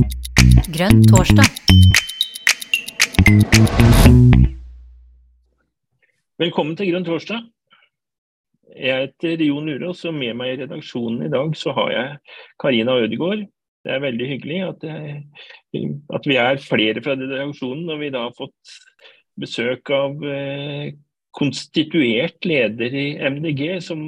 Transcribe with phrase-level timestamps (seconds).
[0.00, 1.48] Grønn torsdag.
[6.40, 7.42] Velkommen til Grønn torsdag.
[8.76, 12.96] Jeg heter Jon Urås, og med meg i redaksjonen i dag så har jeg Karina
[13.02, 13.44] Ødegaard.
[13.84, 15.20] Det er veldig hyggelig at, jeg,
[16.16, 18.74] at vi er flere fra redaksjonen når vi da har fått
[19.40, 20.96] besøk av eh,
[21.36, 24.02] konstituert leder i MDG, som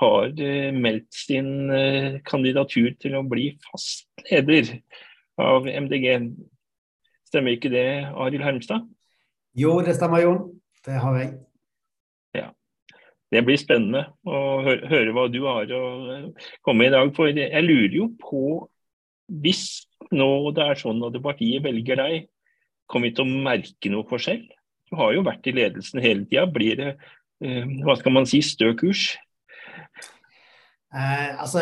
[0.00, 4.76] har eh, meldt sin eh, kandidatur til å bli fast leder
[5.40, 6.10] av MDG.
[7.26, 8.86] Stemmer ikke det, Arild Hermstad?
[9.56, 10.42] Jo, det stemmer, Jon.
[10.86, 11.32] Det har jeg.
[12.36, 12.50] Ja.
[13.32, 17.12] Det blir spennende å høre, hva du har å eh, komme med i dag.
[17.16, 18.44] For jeg lurer jo på,
[19.42, 22.28] hvis nå det er sånn at partiet velger deg,
[22.86, 24.44] kommer vi til å merke noe forskjell?
[24.86, 26.46] Du har jo vært i ledelsen hele tida.
[26.50, 26.90] Blir det
[27.84, 29.10] hva skal man si, stø kurs?
[30.96, 31.60] Eh, altså,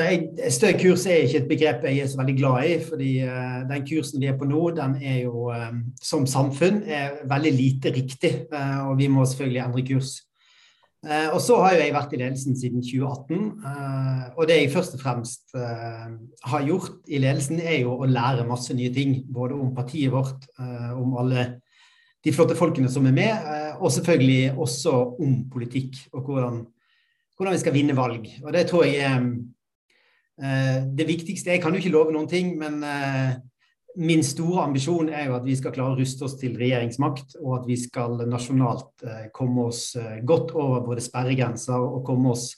[0.50, 2.74] Stø kurs er ikke et begrep jeg er så veldig glad i.
[2.88, 7.24] fordi eh, Den kursen vi er på nå, den er jo eh, som samfunn er
[7.30, 8.34] veldig lite riktig.
[8.52, 10.12] Eh, og vi må selvfølgelig endre kurs.
[11.04, 13.42] Eh, og så har jo jeg vært i ledelsen siden 2018.
[13.72, 15.58] Eh, og det jeg først og fremst
[16.44, 19.18] har gjort i ledelsen, er jo å lære masse nye ting.
[19.26, 20.46] Både om partiet vårt,
[20.94, 21.48] om alle
[22.24, 26.62] de flotte folkene som er med, og selvfølgelig også om politikk og hvordan
[27.36, 28.28] hvordan vi skal vinne valg.
[28.44, 29.18] Og det tror jeg er
[30.42, 31.50] eh, det viktigste.
[31.50, 33.34] Jeg kan jo ikke love noen ting, men eh,
[33.98, 37.60] min store ambisjon er jo at vi skal klare å ruste oss til regjeringsmakt, og
[37.60, 39.92] at vi skal nasjonalt eh, komme oss
[40.26, 42.52] godt over både sperregrenser og komme oss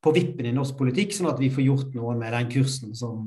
[0.00, 3.26] på vippen i norsk politikk, sånn at vi får gjort noe med den kursen som,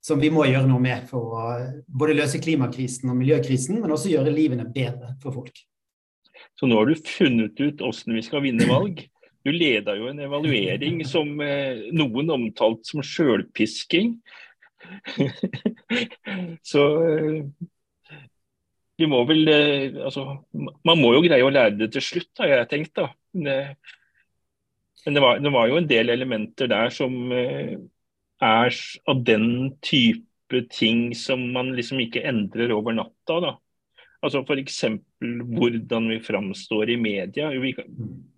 [0.00, 1.46] som vi må gjøre noe med for å
[1.86, 5.60] både løse klimakrisen og miljøkrisen, men også gjøre livene bedre for folk.
[6.56, 9.02] Så nå har du funnet ut hvordan vi skal vinne valg?
[9.44, 14.18] Du leda jo en evaluering som eh, noen omtalt som sjølpisking.
[16.70, 17.38] Så eh,
[19.00, 22.52] vi må vel eh, Altså, man må jo greie å lære det til slutt, har
[22.52, 23.08] jeg tenkt, da.
[23.32, 23.56] Det,
[25.06, 27.16] men det var, det var, jo en del elementer der som
[28.40, 28.76] er
[29.10, 33.40] av den type ting som man liksom ikke endrer over natta.
[33.44, 33.52] da.
[34.20, 34.80] Altså F.eks.
[35.20, 37.50] hvordan vi framstår i media.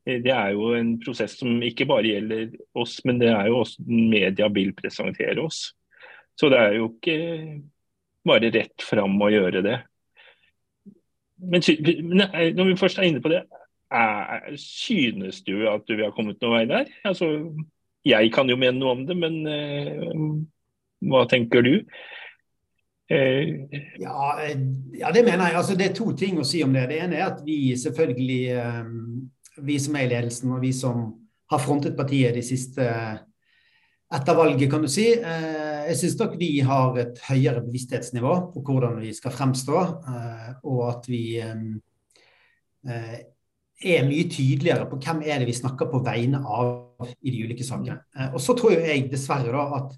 [0.04, 3.86] Det er jo en prosess som ikke bare gjelder oss, men det er jo også
[3.86, 5.72] media vil presentere oss.
[6.38, 7.16] Så det er jo ikke
[8.26, 9.80] bare rett fram å gjøre det.
[11.42, 11.64] Men
[12.54, 13.42] når vi først er inne på det,
[14.62, 16.92] synes du at vi har kommet noen vei der?
[17.08, 17.26] Altså,
[18.06, 20.40] jeg kan jo mene noe om det, men uh,
[21.10, 21.74] hva tenker du?
[23.12, 23.48] Eh,
[23.98, 24.58] ja, eh,
[24.92, 25.56] ja, det mener jeg.
[25.56, 26.88] Altså, det er to ting å si om det.
[26.88, 28.84] Det ene er at vi selvfølgelig, eh,
[29.66, 30.96] vi som er i ledelsen og vi som
[31.52, 32.82] har frontet partiet de siste
[34.12, 35.06] etter valget, kan du si.
[35.12, 39.78] Jeg syns nok vi har et høyere bevissthetsnivå på hvordan vi skal fremstå,
[40.68, 41.56] og at vi er
[44.08, 46.91] mye tydeligere på hvem er det vi snakker på vegne av
[47.22, 47.98] i de ulike sakene.
[48.32, 49.94] Og så tror jeg dessverre da at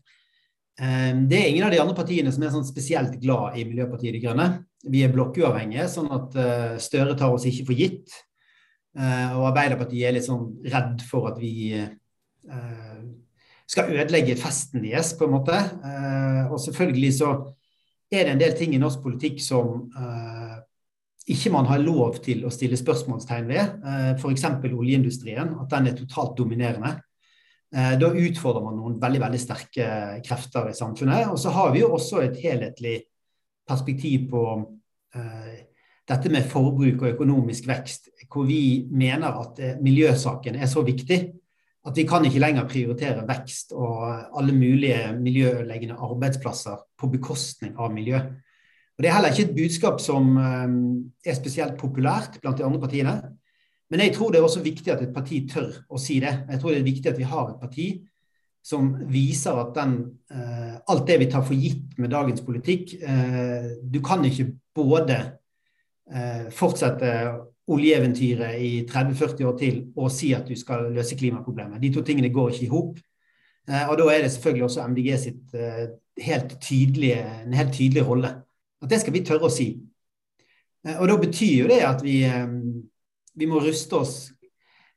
[0.83, 4.17] Ehm, det er ingen av de andre partiene som er sånn spesielt glad i Miljøpartiet
[4.17, 4.49] De Grønne.
[4.91, 8.17] Vi er blokkuavhengige, sånn at eh, Støre tar oss ikke for gitt.
[8.99, 13.05] Eh, og Arbeiderpartiet er litt sånn redd for at vi eh,
[13.71, 15.57] skal ødelegge festen deres, på en måte.
[16.51, 17.31] Og selvfølgelig så
[18.13, 19.87] er det en del ting i norsk politikk som
[21.31, 23.85] ikke man har lov til å stille spørsmålstegn ved.
[24.19, 24.45] F.eks.
[24.69, 26.99] oljeindustrien, at den er totalt dominerende.
[27.75, 29.87] Eh, da utfordrer man noen veldig veldig sterke
[30.27, 31.31] krefter i samfunnet.
[31.33, 32.99] Og så har vi jo også et helhetlig
[33.65, 35.55] perspektiv på uh,
[36.05, 41.23] dette med forbruk og økonomisk vekst, hvor vi mener at miljøsaken er så viktig
[41.85, 44.05] at vi kan ikke lenger prioritere vekst og
[44.39, 48.21] alle mulige miljøødeleggende arbeidsplasser på bekostning av miljø.
[48.95, 52.81] Og Det er heller ikke et budskap som um, er spesielt populært blant de andre
[52.81, 53.15] partiene.
[53.91, 56.33] Men jeg tror det er også viktig at et parti tør å si det.
[56.51, 57.89] Jeg tror det er viktig at vi har et parti
[58.65, 59.97] som viser at den,
[60.33, 65.19] uh, alt det vi tar for gitt med dagens politikk uh, Du kan ikke både
[66.15, 67.11] uh, fortsette
[67.69, 71.83] oljeeventyret i 30-40 år til og si at du skal løse klimaproblemet.
[71.83, 72.99] De to tingene går ikke i hop.
[73.89, 75.55] og da er det selvfølgelig også MDG sitt
[76.21, 78.35] helt tydelige, en helt tydelig rolle.
[78.85, 79.73] At det skal vi tørre å si.
[80.85, 82.19] og da betyr jo det at vi
[83.35, 84.15] vi må ruste oss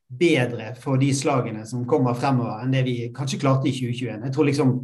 [0.07, 4.27] bedre for de slagene som kommer fremover, enn det vi kanskje klarte i 2021.
[4.27, 4.75] Jeg tror liksom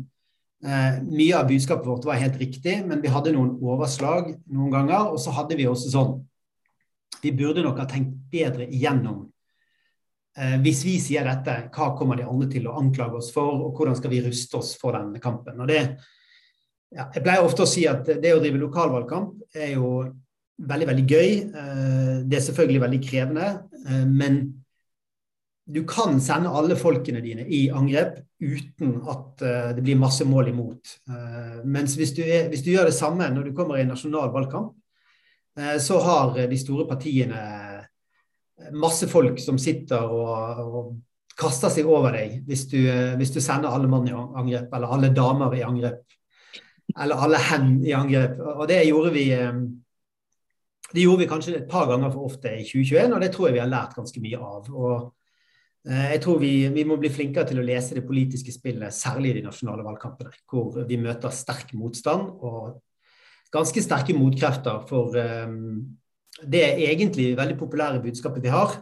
[0.65, 5.13] eh, Mye av budskapet vårt var helt riktig, men vi hadde noen overslag noen ganger.
[5.13, 6.17] Og så hadde vi også sånn
[7.23, 9.21] Vi burde nok ha tenkt bedre igjennom.
[10.35, 13.77] Eh, hvis vi sier dette, hva kommer de andre til å anklage oss for, og
[13.77, 15.61] hvordan skal vi ruste oss for denne kampen?
[15.61, 15.85] Og det,
[16.93, 19.93] ja, Jeg pleier ofte å si at det å drive lokalvalgkamp er jo
[20.63, 21.31] veldig, veldig gøy.
[22.29, 23.47] Det er selvfølgelig veldig krevende.
[24.09, 24.43] Men
[25.63, 29.43] du kan sende alle folkene dine i angrep uten at
[29.77, 30.97] det blir masse mål imot.
[31.63, 34.29] Mens hvis du, er, hvis du gjør det samme når du kommer i en nasjonal
[34.35, 34.75] valgkamp,
[35.79, 37.41] så har de store partiene
[38.71, 40.93] masse folk som sitter og, og
[41.39, 42.79] kaster seg over deg hvis du,
[43.17, 46.03] hvis du, sender alle mann i angrep, eller alle damer i angrep,
[46.93, 48.37] eller alle hen i angrep.
[48.53, 49.63] Og det gjorde vi eh,
[50.93, 53.57] det gjorde vi kanskje et par ganger for ofte i 2021, og det tror jeg
[53.57, 54.69] vi har lært ganske mye av.
[54.69, 58.93] Og eh, jeg tror vi, vi må bli flinkere til å lese det politiske spillet,
[58.93, 62.77] særlig i de nasjonale valgkampene, hvor vi møter sterk motstand og
[63.53, 65.81] ganske sterke motkrefter for um,
[66.41, 68.79] det egentlig veldig populære budskapet vi har,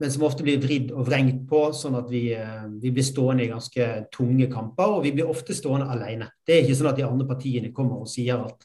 [0.00, 3.44] men som ofte blir vridd og vrengt på, sånn at vi, eh, vi, blir stående
[3.44, 4.94] i ganske tunge kamper.
[4.96, 6.30] Og vi blir ofte stående alene.
[6.40, 8.64] Det er ikke sånn at de andre partiene kommer og sier at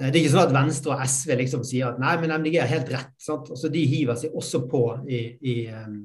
[0.00, 2.56] eh, Det er ikke sånn at Venstre og SV liksom sier at nei, men MDG
[2.56, 3.12] er helt rett.
[3.20, 3.52] Sant?
[3.52, 4.82] Altså, de hiver seg også på
[5.12, 6.00] i, i um,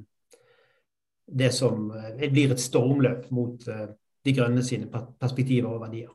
[1.26, 1.88] det som
[2.20, 6.12] blir et stormløp mot De grønne sine perspektiver og verdier.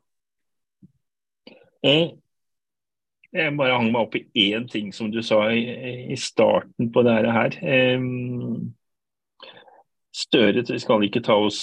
[1.81, 2.21] Mm.
[3.31, 5.61] Jeg bare hang meg opp i én ting som du sa i,
[6.11, 7.55] i starten på dette her.
[10.11, 11.61] Støre skal ikke ta oss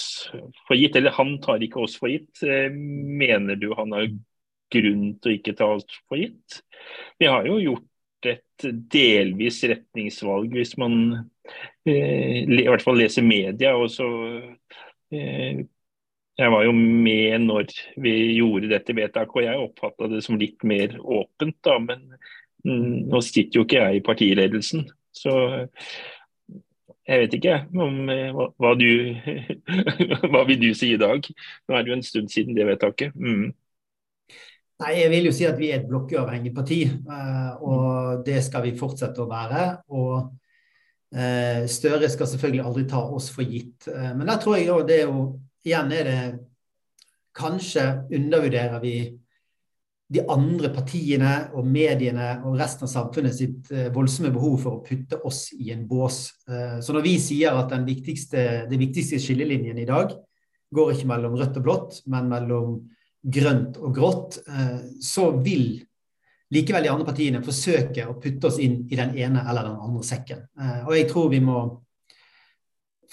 [0.65, 2.41] for gitt, eller han tar ikke oss for gitt.
[2.41, 4.09] Mener du han har
[4.73, 6.61] grunn til å ikke ta oss for gitt?
[7.21, 10.95] Vi har jo gjort et delvis retningsvalg hvis man
[11.87, 13.75] eh, i hvert fall leser media.
[13.77, 14.09] og så
[15.13, 15.61] eh,
[16.39, 20.63] jeg var jo med når vi gjorde dette vedtaket, og jeg oppfatta det som litt
[20.67, 21.57] mer åpent.
[21.65, 22.05] da, Men
[22.63, 25.35] mm, nå sitter jo ikke jeg i partiledelsen, så
[27.09, 28.85] jeg vet ikke om, eh, hva, du,
[30.31, 31.25] hva vil du si i dag?
[31.65, 33.15] Nå er det jo en stund siden det vedtaket.
[33.17, 33.49] Mm.
[34.79, 38.63] Nei, Jeg vil jo si at vi er et blokkuavhengig parti, eh, og det skal
[38.67, 39.65] vi fortsette å være.
[39.89, 40.29] og
[41.11, 43.89] eh, Støre skal selvfølgelig aldri ta oss for gitt.
[43.89, 45.25] Men der tror jeg det er jo
[45.67, 46.21] igjen er det
[47.39, 48.93] Kanskje undervurderer vi
[50.09, 54.85] de andre partiene og mediene og resten av samfunnet sitt eh, voldsomme behov for å
[54.85, 56.23] putte oss i en bås.
[56.49, 60.15] Eh, så når vi sier at den viktigste, den viktigste skillelinjen i dag
[60.73, 62.79] går ikke mellom rødt og blått, men mellom
[63.21, 65.77] grønt og grått, eh, så vil
[66.49, 70.01] likevel de andre partiene forsøke å putte oss inn i den ene eller den andre
[70.07, 70.47] sekken.
[70.87, 71.59] Og jeg tror vi må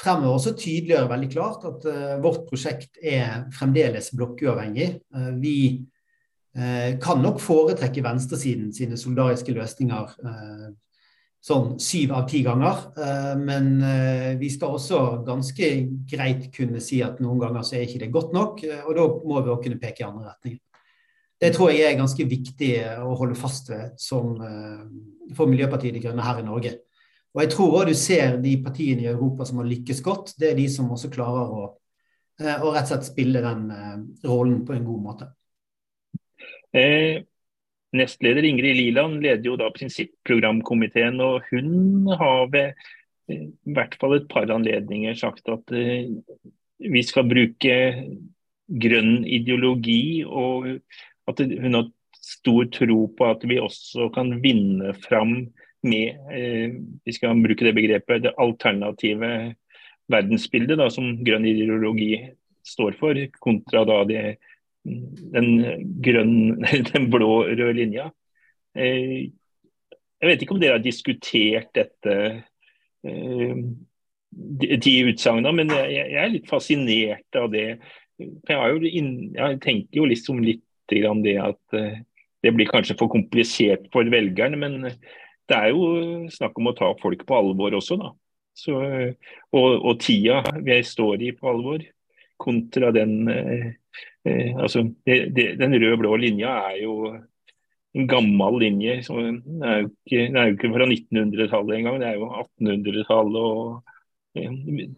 [0.01, 4.91] fremover så tydeliggjør veldig klart at uh, vårt prosjekt er fremdeles blokkuavhengig.
[5.15, 5.59] Uh, vi
[6.59, 10.19] uh, kan nok foretrekke venstresiden sine solidariske løsninger
[11.47, 12.81] sånn syv av ti ganger.
[13.39, 13.69] men
[14.41, 15.69] vi skal også ganske
[16.11, 19.43] greit kunne si at noen ganger så er ikke det godt nok, og da må
[19.45, 20.59] vi også kunne peke i andre retninger.
[21.39, 24.35] Det tror jeg er ganske viktig å holde fast ved som,
[25.39, 26.75] for Miljøpartiet De Grønne her i Norge.
[27.37, 30.51] Og jeg tror også du ser de partiene i Europa som har lykkes godt, det
[30.51, 31.65] er de som også klarer å,
[32.41, 35.29] eh, å rett og slett spille den uh, rollen på en god måte.
[36.73, 37.21] Eh,
[37.97, 42.73] nestleder Ingrid Liland leder jo da prinsipprogramkomiteen, og hun har ved
[43.29, 46.09] eh, i hvert fall et par anledninger sagt at eh,
[46.81, 47.77] vi skal bruke
[48.67, 50.73] grønn ideologi, og
[51.29, 55.39] at hun har stor tro på at vi også kan vinne fram
[55.87, 56.75] med eh,
[57.07, 59.31] vi skal bruke det begrepet, det alternative
[60.13, 62.13] verdensbildet da, som grønn ideologi
[62.67, 64.23] står for, kontra da det,
[64.85, 65.51] den,
[66.05, 66.37] grønn,
[66.93, 68.11] den blå-røde linja.
[68.77, 69.33] Eh,
[70.17, 72.17] jeg vet ikke om dere har diskutert dette,
[73.07, 73.63] eh,
[74.33, 77.69] de utsagnene, men jeg, er litt fascinert av det.
[78.19, 81.77] Jeg, inn, jeg tenker jo liksom litt grann det at
[82.47, 84.91] det blir kanskje for komplisert for velgerne, men
[85.47, 88.13] det er jo snakk om å ta folk på alvor også, da.
[88.57, 88.73] Så,
[89.53, 91.83] og, og, tida vi står i på alvor,
[92.41, 93.67] kontra den eh,
[94.25, 96.97] eh, altså, det, det, Den rød-blå linja er jo
[97.97, 99.03] en gammel linje.
[99.05, 103.43] Som, den er jo ikke, er jo ikke fra 1900-tallet engang, det er jo 1800-tallet.
[103.43, 104.89] og eh,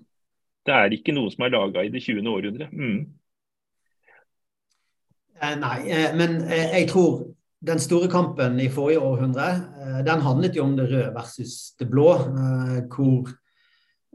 [0.67, 2.31] Det er ikke noe som er laga i det 20.
[2.31, 2.75] århundret.
[2.75, 3.00] Mm.
[5.38, 7.26] Eh, nei, eh, men jeg tror
[7.60, 9.48] den store kampen i forrige århundre
[9.82, 12.12] eh, den handlet jo om det røde versus det blå.
[12.14, 13.30] Eh, hvor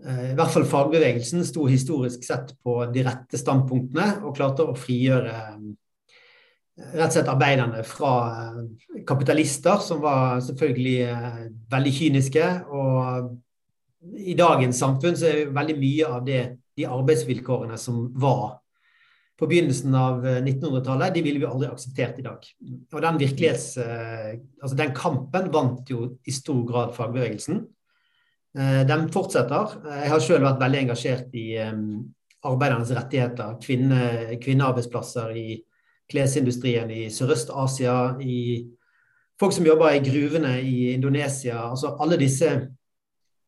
[0.06, 4.78] eh, i hvert fall fagbevegelsen sto historisk sett på de rette standpunktene og klarte å
[4.78, 5.36] frigjøre
[6.74, 8.14] rett og slett arbeiderne fra
[9.06, 10.96] kapitalister, som var selvfølgelig
[11.70, 12.48] veldig kyniske.
[12.74, 16.42] Og i dagens samfunn så er veldig mye av det,
[16.74, 18.63] de arbeidsvilkårene som var
[19.40, 22.50] på begynnelsen av 1900-tallet, de ville vi aldri akseptert i dag.
[22.94, 23.72] Og den virkelighets...
[23.82, 27.64] Altså den kampen vant jo i stor grad fagbevegelsen.
[28.54, 29.74] Den fortsetter.
[29.90, 31.48] Jeg har selv vært veldig engasjert i
[32.44, 35.48] arbeidernes rettigheter, kvinne, kvinnearbeidsplasser i
[36.12, 38.68] klesindustrien i Sørøst-Asia, i
[39.40, 41.70] folk som jobber i gruvene i Indonesia.
[41.70, 42.52] altså Alle disse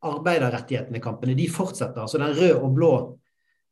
[0.05, 2.01] arbeiderrettighetene kampene, de fortsetter.
[2.01, 2.93] altså Den røde og blå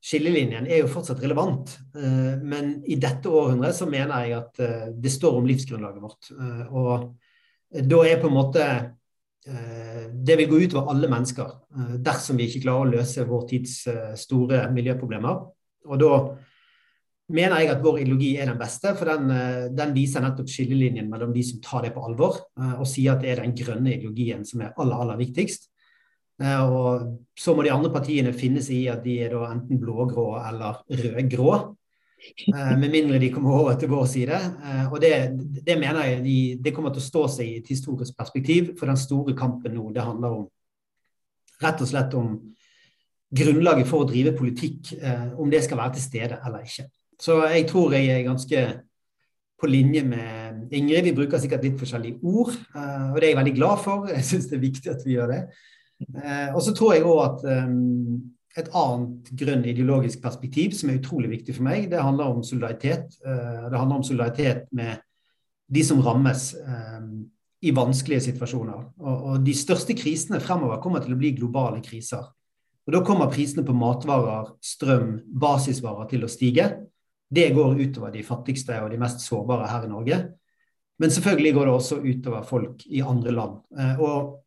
[0.04, 1.78] skillelinjen er jo fortsatt relevant.
[1.96, 6.32] Eh, men i dette århundret så mener jeg at eh, det står om livsgrunnlaget vårt.
[6.34, 8.66] Eh, og da er på en måte
[9.44, 13.74] Det vil gå utover alle mennesker dersom vi ikke klarer å løse vår tids
[14.16, 15.42] store miljøproblemer.
[15.90, 16.12] Og da
[17.36, 21.34] mener jeg at vår ideologi er den beste, for den, den, viser nettopp skillelinjen mellom
[21.36, 22.40] de som tar det på alvor,
[22.78, 25.73] og sier at det er den grønne ideologien som er aller, aller viktigst,
[26.42, 27.04] og
[27.38, 30.82] så må de andre partiene finne seg i at de er da enten blågrå eller
[30.90, 31.54] rødgrå.
[32.48, 34.40] Eh, med mindre de kommer over til vår side.
[34.66, 35.14] Eh, og det,
[35.68, 38.74] det mener jeg de, det kommer til å stå seg i et historisk perspektiv.
[38.80, 40.48] For den store kampen nå, det handler om
[41.64, 42.38] rett og slett om
[43.34, 44.96] grunnlaget for å drive politikk.
[45.40, 46.88] Om det skal være til stede eller ikke.
[47.22, 48.64] Så jeg tror jeg er ganske
[49.62, 51.08] på linje med Ingrid.
[51.08, 54.10] Vi bruker sikkert litt forskjellige ord, og det er jeg veldig glad for.
[54.12, 55.40] Jeg syns det er viktig at vi gjør det.
[56.12, 58.20] Eh, og så tror jeg òg at um,
[58.58, 63.18] et annet grønn ideologisk perspektiv som er utrolig viktig for meg, det handler om solidaritet.
[63.26, 65.02] Uh, det handler om solidaritet med
[65.74, 66.52] de som rammes
[67.64, 68.82] i vanskelige situasjoner.
[69.00, 72.28] Og, de største krisene fremover kommer til å bli globale kriser.
[72.84, 76.68] Og Da kommer prisene på matvarer, strøm, basisvarer til å stige.
[77.34, 80.20] Det går utover de fattigste og de mest sårbare her i Norge.
[81.00, 83.56] Men selvfølgelig går det også utover folk i andre land.
[84.04, 84.43] Og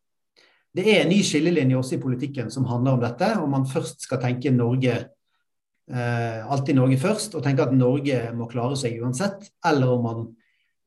[0.77, 3.31] det er en ny skillelinje også i politikken som handler om dette.
[3.41, 8.49] Om man først skal tenke Norge eh, alltid Norge først, og tenke at Norge må
[8.51, 10.27] klare seg uansett, eller om man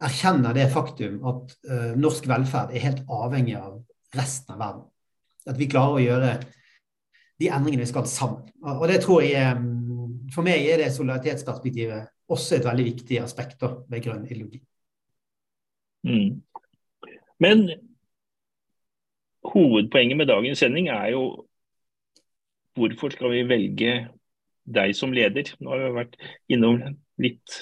[0.05, 3.81] erkjenner det faktum at eh, norsk velferd er helt avhengig av
[4.15, 4.85] resten av verden.
[5.49, 6.31] At vi klarer å gjøre
[7.39, 8.45] de endringene vi skal sammen.
[8.77, 9.67] Og det tror jeg
[10.29, 14.59] For meg er det solidaritetsperspektivet også et veldig viktig aspekt ved grønn ideologi.
[16.05, 16.43] Mm.
[17.41, 17.63] Men
[19.47, 21.23] hovedpoenget med dagens sending er jo
[22.79, 23.95] hvorfor skal vi velge
[24.69, 25.53] deg som leder?
[25.59, 26.17] Nå har vi vært
[26.51, 26.79] innom
[27.21, 27.57] litt,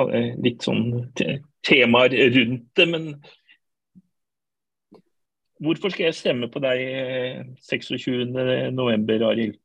[0.00, 1.12] eh, litt sånn
[1.62, 3.10] temaer rundt det, men
[5.62, 6.82] hvorfor skal jeg stemme på deg
[7.62, 9.58] 26.11, eh, Arild?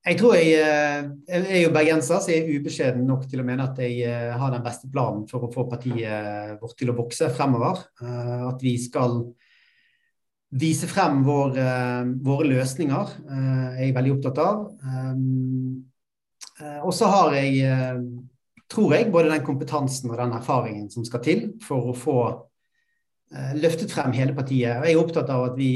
[0.00, 3.44] Jeg tror jeg, eh, jeg, er jo bergenser, så jeg er ubeskjeden nok til å
[3.44, 4.08] mene at jeg
[4.40, 7.82] har den beste planen for å få partiet vårt til å vokse fremover.
[8.00, 9.20] At vi skal
[10.50, 14.64] vise frem vår, uh, våre løsninger uh, er jeg veldig opptatt av.
[14.82, 17.96] Uh, og så har jeg,
[18.68, 22.16] tror jeg, både den kompetansen og den erfaringen som skal til for å få
[23.56, 24.76] løftet frem hele partiet.
[24.76, 25.70] Og jeg er opptatt av at vi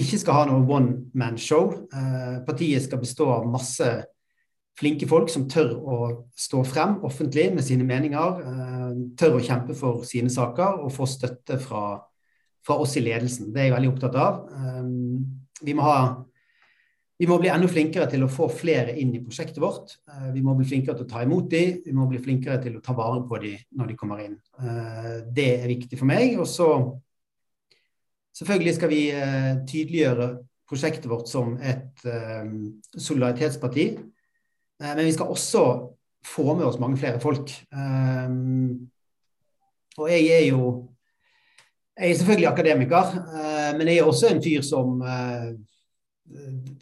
[0.00, 1.74] ikke skal ha noe one man show.
[2.46, 3.90] partiet skal bestå av masse
[4.80, 5.98] flinke folk som tør å
[6.32, 8.40] stå frem offentlig med sine meninger,
[9.20, 11.98] tør å kjempe for sine saker og få støtte fra
[12.64, 13.52] fra oss i ledelsen.
[13.52, 14.38] Det er jeg veldig opptatt av.
[14.52, 15.24] Um,
[15.64, 15.98] vi må, ha,
[17.20, 19.96] vi må bli enda flinkere til å få flere inn i prosjektet vårt.
[20.08, 22.78] Uh, vi må bli flinkere til å ta imot dem, vi må bli flinkere til
[22.78, 24.38] å ta vare på dem når de kommer inn.
[24.58, 26.38] Uh, det er viktig for meg.
[26.40, 26.70] Og så
[28.40, 30.30] selvfølgelig skal vi uh, tydeliggjøre
[30.64, 33.90] prosjektet vårt som et um, solidaritetsparti.
[34.80, 35.60] Men vi skal også
[36.24, 37.52] få med oss mange flere folk.
[37.70, 38.88] Um,
[40.00, 40.88] og jeg er jo
[41.94, 45.52] jeg er selvfølgelig akademiker, eh, men jeg er også en fyr som eh,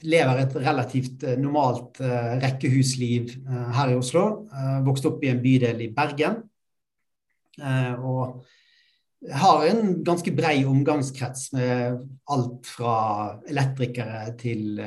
[0.08, 2.00] lever et relativt eh, normalt
[2.42, 3.34] rekkehusliv
[3.76, 4.24] her i Oslo.
[4.86, 6.40] Vokste opp i en bydel i Bergen.
[7.62, 8.40] Og
[9.30, 12.00] har en ganske brei omgangskrets med
[12.32, 12.94] alt fra
[13.46, 14.80] elektrikere til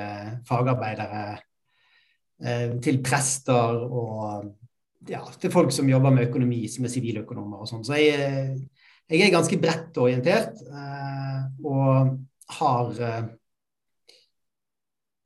[0.50, 1.38] fagarbeidere,
[2.84, 4.50] til prester og
[5.08, 7.86] ja, til folk som jobber med økonomi, som er siviløkonomer og sånn.
[7.86, 8.58] Så jeg
[9.12, 12.16] jeg er ganske bredt orientert eh, og
[12.60, 13.26] har eh,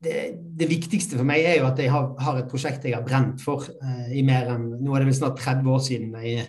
[0.03, 0.19] det,
[0.59, 3.41] det, viktigste for meg er jo at jeg har, har et prosjekt jeg har brent
[3.43, 6.47] for eh, i mer enn Nå er det vel snart 30 år siden jeg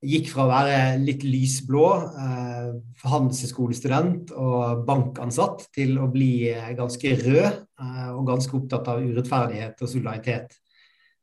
[0.00, 1.86] gikk fra å være litt lysblå,
[2.24, 2.68] eh,
[3.04, 9.92] handelshøyskolestudent og bankansatt, til å bli ganske rød eh, og ganske opptatt av urettferdighet og
[9.92, 10.56] solidaritet.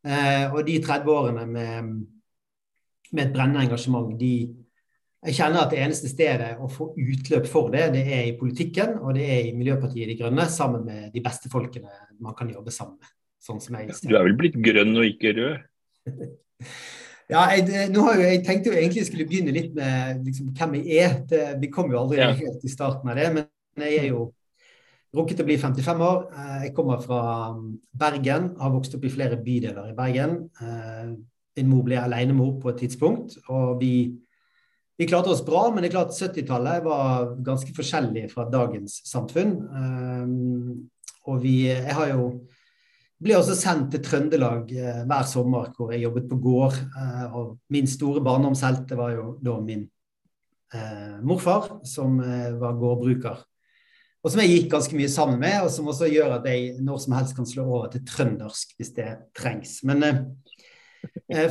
[0.05, 1.89] Eh, og de 30 årene med,
[3.11, 4.33] med et brennende engasjement, de,
[5.25, 8.99] jeg kjenner at det eneste stedet å få utløp for det, det er i politikken,
[9.01, 11.89] og det er i Miljøpartiet De Grønne, sammen med de beste folkene
[12.21, 13.09] man kan jobbe sammen med.
[13.41, 13.61] sånn
[14.05, 15.65] Du er vel blitt grønn og ikke rød?
[17.33, 21.01] ja, jeg, jo, jeg tenkte jo egentlig jeg skulle begynne litt med liksom, hvem jeg
[21.01, 21.17] er.
[21.33, 22.29] Det, vi kom jo aldri ja.
[22.37, 24.27] helt i starten av det, men jeg er jo
[25.17, 26.21] rukket å bli 55 år.
[26.29, 27.23] Eh, jeg kommer fra
[27.55, 30.39] um, Bergen, har vokst opp i flere bydeler i Bergen.
[30.61, 31.11] Eh,
[31.57, 33.93] min mor ble alenemor på et tidspunkt, og vi
[34.97, 39.51] vi klarte oss bra, men det er klart 70-tallet var ganske forskjellig fra dagens samfunn.
[39.69, 40.87] Um,
[41.29, 42.31] og vi, jeg har jo
[43.21, 46.79] ble også sendt til Trøndelag uh, hver sommer hvor jeg jobbet på gård.
[46.95, 49.85] Uh, og min store barndomshelte var jo da min
[50.73, 52.17] uh, morfar, som
[52.57, 53.45] var gårdbruker.
[54.25, 57.05] Og som jeg gikk ganske mye sammen med, og som også gjør at jeg når
[57.05, 59.77] som helst kan slå over til trøndersk hvis det trengs.
[59.85, 60.23] Men Eh,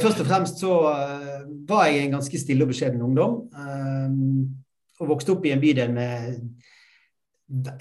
[0.00, 3.42] først og fremst så eh, var jeg en ganske stille og beskjeden ungdom.
[3.52, 4.16] Eh,
[5.00, 6.38] og vokste opp i en bydel med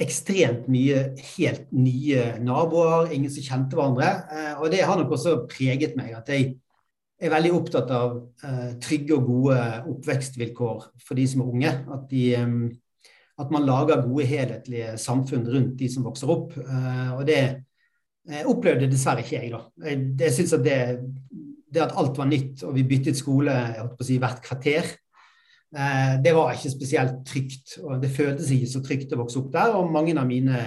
[0.03, 4.09] ekstremt mye helt nye naboer, ingen som kjente hverandre.
[4.59, 6.11] Og det har nok også preget meg.
[6.13, 6.51] At jeg
[7.17, 8.17] er veldig opptatt av
[8.83, 9.61] trygge og gode
[9.93, 11.71] oppvekstvilkår for de som er unge.
[11.95, 12.25] At, de,
[13.41, 16.53] at man lager gode, helhetlige samfunn rundt de som vokser opp.
[17.15, 17.41] Og det
[18.43, 19.63] opplevde dessverre ikke jeg, da.
[19.87, 20.79] Jeg, jeg synes at det
[21.75, 23.53] det at alt var nytt og vi byttet skole
[24.03, 24.87] si, hvert kvarter,
[25.75, 27.77] eh, det var ikke spesielt trygt.
[27.83, 29.75] og Det føltes ikke så trygt å vokse opp der.
[29.79, 30.61] Og mange av mine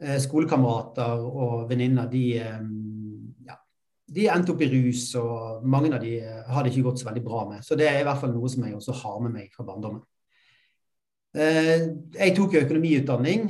[0.00, 2.62] eh, skolekamerater og venninner, de, eh,
[3.48, 3.58] ja,
[4.12, 7.26] de endte opp i rus, og mange av de har det ikke gått så veldig
[7.26, 7.66] bra med.
[7.66, 10.02] Så det er i hvert fall noe som jeg også har med meg fra barndommen.
[11.32, 13.46] Jeg tok økonomiutdanning,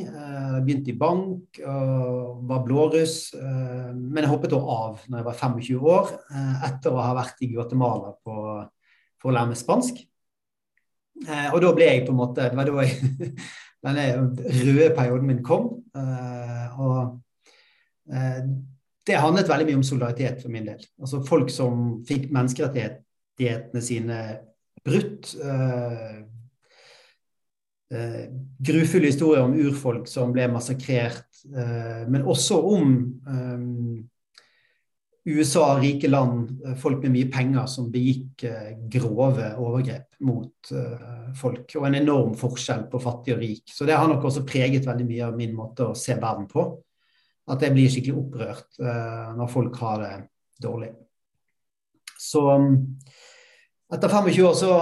[0.66, 3.16] begynte i bank og var blåruss.
[3.34, 6.12] Men jeg hoppet av når jeg var 25 år,
[6.68, 8.36] etter å ha vært i Guatemala på,
[9.22, 10.00] for å lære meg spansk.
[11.52, 13.12] Og da ble jeg på en måte Det var da jeg,
[13.86, 14.06] denne
[14.64, 15.68] røde perioden min kom.
[16.82, 16.96] Og
[19.06, 20.82] det handlet veldig mye om solidaritet for min del.
[21.02, 24.18] Altså folk som fikk menneskerettighetene sine
[24.82, 25.34] brutt
[27.92, 28.24] eh,
[28.58, 32.94] grufulle historier om urfolk som ble massakrert, eh, men også om
[33.28, 33.66] eh,
[35.32, 40.72] USA, rike land, eh, folk med mye penger som begikk eh, grove overgrep mot
[41.38, 41.76] folk.
[41.78, 43.62] Og en enorm forskjell på fattig og rik.
[43.70, 46.66] Så det har nok også preget veldig mye av min måte å se verden på.
[47.50, 48.76] At jeg blir skikkelig opprørt
[49.34, 50.12] når folk har det
[50.62, 50.92] dårlig.
[52.22, 52.44] Så
[53.90, 54.76] etter 25 år så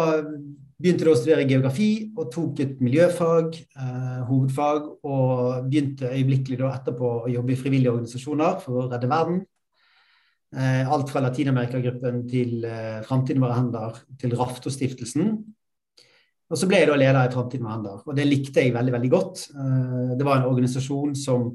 [0.81, 7.11] Begynte da å studere geografi og tok et miljøfag, eh, hovedfag, og begynte øyeblikkelig etterpå
[7.27, 9.43] å jobbe i frivillige organisasjoner for å redde verden.
[10.57, 15.35] Eh, alt fra Latin-Amerika-gruppen til eh, Framtiden våre hender til Raftostiftelsen.
[16.51, 18.95] Og så ble jeg da leder i Framtiden våre hender, og det likte jeg veldig,
[18.97, 19.45] veldig godt.
[19.53, 21.51] Eh, det var en organisasjon som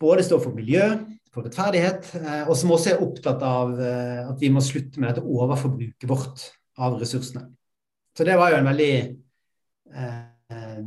[0.00, 0.86] både står for miljø,
[1.34, 5.10] for rettferdighet, eh, og som også er opptatt av eh, at vi må slutte med
[5.10, 6.46] dette overforbruket vårt
[6.82, 7.46] av ressursene.
[8.16, 8.92] Så det var jo en veldig
[9.92, 10.82] eh,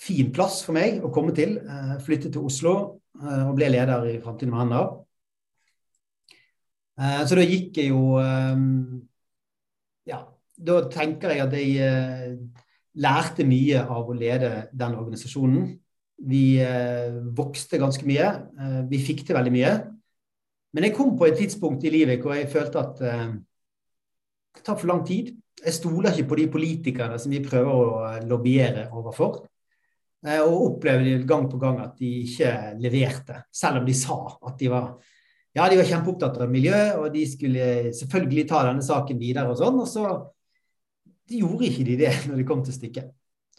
[0.00, 1.56] fin plass for meg å komme til.
[1.58, 2.74] Eh, flytte til Oslo
[3.20, 4.90] eh, og ble leder i Framtiden med hender.
[7.00, 8.64] Eh, så da gikk jeg jo eh,
[10.10, 10.24] Ja,
[10.56, 12.34] da tenker jeg at jeg eh,
[13.00, 15.70] lærte mye av å lede den organisasjonen.
[16.20, 16.60] Vi
[17.32, 18.26] vokste ganske mye.
[18.90, 19.70] vi fikk til veldig mye.
[20.76, 23.00] Men jeg kom på et tidspunkt i livet hvor jeg følte at
[24.56, 25.32] det tar for lang tid.
[25.60, 29.42] Jeg stoler ikke på de politikerne som vi prøver å lobbyere overfor.
[30.26, 34.58] Eh, og opplevde gang på gang at de ikke leverte, selv om de sa at
[34.60, 34.92] de var
[35.56, 37.64] ja, de var kjempeopptatt av miljø, og de skulle
[37.96, 39.80] selvfølgelig ta denne saken videre og sånn.
[39.82, 40.04] Og så
[41.26, 43.08] de gjorde ikke de det når det kom til stykket.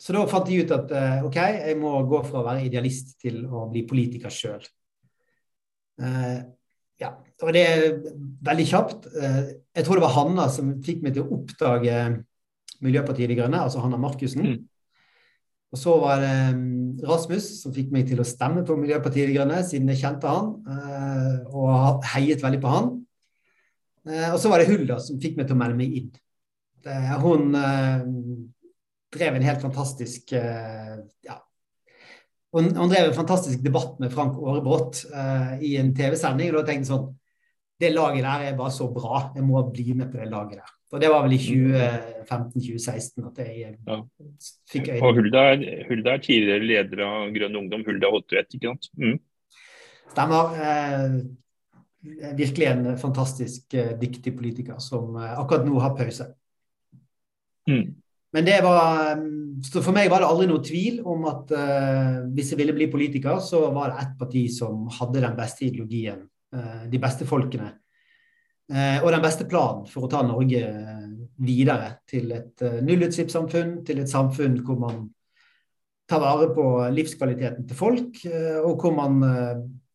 [0.01, 3.17] Så da fant de ut at eh, OK, jeg må gå fra å være idealist
[3.21, 4.63] til å bli politiker sjøl.
[7.01, 7.85] Eh, ja, og det er
[8.45, 9.07] veldig kjapt.
[9.17, 9.39] Eh,
[9.75, 11.97] jeg tror det var Hanna som fikk meg til å oppdage
[12.81, 14.45] Miljøpartiet De Grønne, altså Hanna Markussen.
[14.45, 14.59] Mm.
[15.71, 19.37] Og så var det mm, Rasmus som fikk meg til å stemme på Miljøpartiet De
[19.37, 22.91] Grønne, siden jeg kjente han eh, og heiet veldig på han.
[24.09, 26.11] Eh, og så var det Hulda som fikk meg til å melde meg inn.
[26.81, 27.51] Hun
[29.13, 31.35] drev en helt fantastisk ja,
[32.51, 36.51] og han drev en fantastisk debatt med Frank Aarebrot uh, i en TV-sending.
[36.51, 37.09] og da tenkte jeg sånn
[37.81, 40.73] Det laget der er bare så bra, jeg må bli med på det laget der.
[40.91, 43.97] Og det var vel i 2015-2016 at jeg eh, ja.
[44.69, 45.07] fikk øynene.
[45.07, 48.89] Og Hulda er, Hulda er, tidligere leder av Grønn Ungdom, Hulda Hottvedt, ikke sant?
[48.99, 49.15] Mm.
[50.11, 50.51] Stemmer.
[50.59, 56.27] Uh, virkelig en fantastisk uh, dyktig politiker som eh, akkurat nå har pause.
[57.69, 57.95] Mm.
[58.31, 59.19] Men det var
[59.61, 62.89] så For meg var det aldri noe tvil om at uh, hvis jeg ville bli
[62.91, 66.23] politiker, så var det ett parti som hadde den beste ideologien,
[66.55, 67.69] uh, de beste folkene.
[68.71, 70.63] Uh, og den beste planen for å ta Norge
[71.41, 75.03] videre til et nullutslippssamfunn, til et samfunn hvor man
[76.09, 78.19] tar vare på livskvaliteten til folk,
[78.67, 79.15] og hvor man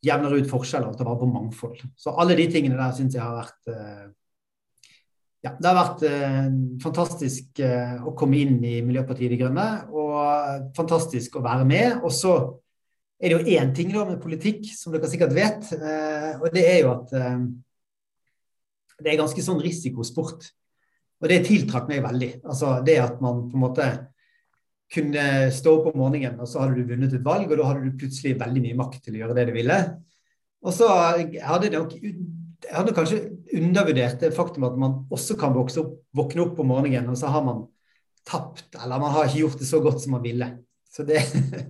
[0.02, 1.84] jevner ut forskjeller og tar vare på mangfold.
[1.94, 3.70] Så alle de tingene der syns jeg har vært
[5.46, 6.46] ja, det har vært eh,
[6.82, 12.00] fantastisk eh, å komme inn i Miljøpartiet De Grønne, og fantastisk å være med.
[12.02, 12.34] Og så
[13.20, 16.64] er det jo én ting da med politikk, som dere sikkert vet, eh, og det
[16.66, 17.38] er jo at eh,
[18.96, 20.48] det er ganske sånn risikosport.
[21.22, 22.32] Og det tiltrakk meg veldig.
[22.44, 23.86] Altså det at man på en måte
[24.92, 25.22] kunne
[25.54, 28.00] stå opp om morgenen, og så hadde du vunnet et valg, og da hadde du
[28.02, 29.78] plutselig veldig mye makt til å gjøre det du ville.
[30.66, 31.94] Og så hadde det nok
[32.66, 33.20] jeg hadde kanskje
[33.56, 35.72] undervurdert det faktum at man også kan opp,
[36.16, 37.64] våkne opp om morgenen, og så har man
[38.26, 40.48] tapt, eller man har ikke gjort det så godt som man ville.
[40.96, 41.22] Det,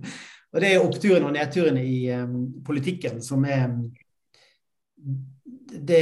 [0.53, 3.67] og det er oppturene og nedturene i um, politikken som er
[4.97, 5.99] det,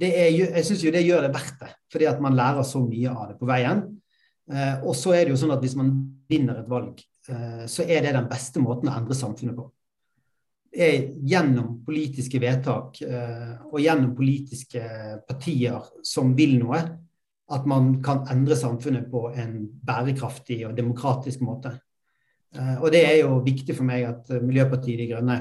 [0.00, 2.80] det er, Jeg syns jo det gjør det verdt det, fordi at man lærer så
[2.84, 3.82] mye av det på veien.
[4.50, 5.92] Uh, og så er det jo sånn at hvis man
[6.30, 9.68] vinner et valg, uh, så er det den beste måten å endre samfunnet på
[10.70, 14.82] er gjennom politiske vedtak eh, og gjennom politiske
[15.26, 16.80] partier som vil noe,
[17.50, 21.74] at man kan endre samfunnet på en bærekraftig og demokratisk måte.
[22.54, 25.40] Eh, og det er jo viktig for meg at Miljøpartiet De Grønne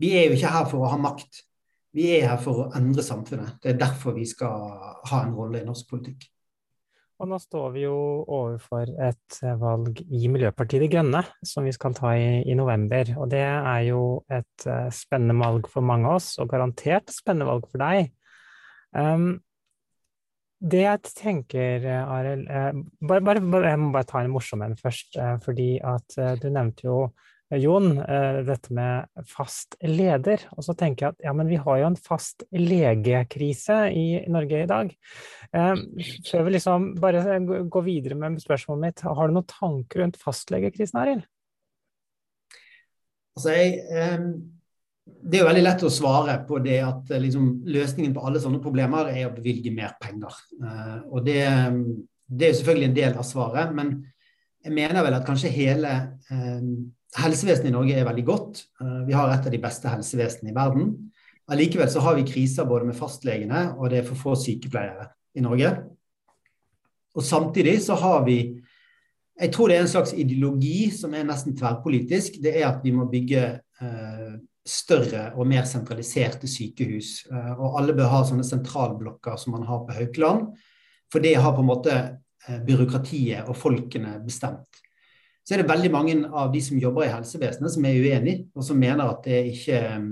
[0.00, 1.44] Vi er jo ikke her for å ha makt.
[1.94, 3.60] Vi er her for å endre samfunnet.
[3.62, 6.26] Det er derfor vi skal ha en rolle i norsk politikk.
[7.22, 11.72] Og nå står vi jo overfor et eh, valg i Miljøpartiet De Grønne, som vi
[11.74, 13.12] skal ta i, i november.
[13.20, 14.00] Og det er jo
[14.32, 18.10] et uh, spennende valg for mange av oss, og garantert spennende valg for deg.
[18.90, 19.36] Um,
[20.64, 25.14] det jeg tenker, Arild uh, bare, bare, Jeg må bare ta en morsom en først.
[25.14, 26.98] Uh, fordi at du nevnte jo
[27.60, 30.42] Jon, eh, dette med fast leder.
[30.56, 34.62] Og så tenker jeg at ja, men vi har jo en fast legekrise i Norge
[34.64, 34.90] i dag.
[35.54, 35.84] Eh,
[36.30, 41.00] før vi liksom bare går videre med spørsmålet mitt, har du noen tanker rundt fastlegekrisen,
[41.02, 41.28] Arild?
[43.34, 44.26] Altså, jeg, eh,
[45.04, 48.62] det er jo veldig lett å svare på det at liksom, løsningen på alle sånne
[48.64, 50.36] problemer er å bevilge mer penger.
[51.10, 51.42] Og det,
[52.24, 53.98] det er selvfølgelig en del av svaret, men
[54.64, 55.90] jeg mener vel at kanskje hele
[57.14, 58.64] Helsevesenet i Norge er veldig godt.
[58.82, 60.94] Eh, vi har et av de beste helsevesenene i verden.
[61.52, 65.44] Allikevel så har vi kriser både med fastlegene og det er for få sykepleiere i
[65.44, 65.74] Norge.
[67.14, 68.60] Og samtidig så har vi
[69.34, 72.36] Jeg tror det er en slags ideologi som er nesten tverrpolitisk.
[72.38, 73.40] Det er at vi må bygge
[73.82, 77.26] eh, større og mer sentraliserte sykehus.
[77.26, 80.52] Eh, og alle bør ha sånne sentralblokker som man har på Haukeland.
[81.10, 84.83] For det har på en måte eh, byråkratiet og folkene bestemt
[85.44, 88.64] så er det veldig mange av de som jobber i helsevesenet som er uenig, og
[88.64, 90.08] som mener at det ikke um,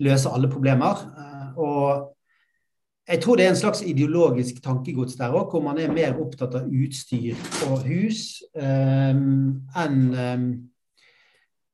[0.00, 1.02] løser alle problemer.
[1.12, 2.14] Uh, og
[3.08, 6.56] jeg tror det er en slags ideologisk tankegods der òg, hvor man er mer opptatt
[6.56, 7.36] av utstyr
[7.68, 10.46] og hus um, enn um,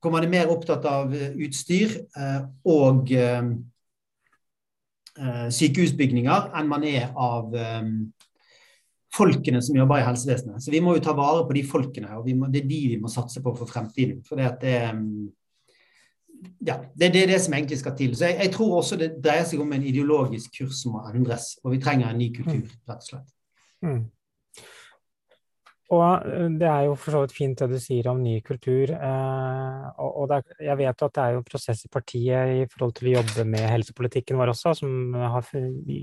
[0.00, 3.50] Hvor man er mer opptatt av utstyr uh, og uh,
[5.52, 7.52] sykehusbygninger enn man er av
[9.14, 10.62] folkene som jobber i helsevesenet.
[10.62, 12.98] Så vi må jo ta vare på de folkene, og må, det er de vi
[13.00, 14.20] må satse på for fremtiden.
[14.26, 14.74] For det, det,
[16.66, 18.14] ja, det, det, er det som egentlig skal til.
[18.16, 21.52] Så jeg, jeg, tror også det dreier seg om en ideologisk kurs som må endres,
[21.64, 22.80] og vi trenger en ny kultur, mm.
[22.90, 23.28] rett og slett.
[23.84, 24.02] Mm.
[25.90, 28.92] Og eh, det er jo for så vidt fint det du sier om ny kultur.
[28.94, 32.94] Eh, og, er, jeg vet jo at det er jo prosess i partiet i forhold
[32.98, 35.50] til å jobbe med helsepolitikken vår også, som har,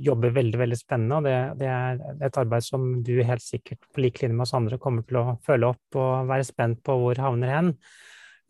[0.09, 1.21] jobber veldig veldig spennende.
[1.21, 4.55] Og det, det, er et arbeid som du helt sikkert på lik linje med oss
[4.57, 7.73] andre kommer til å følge opp og være spent på hvor havner hen.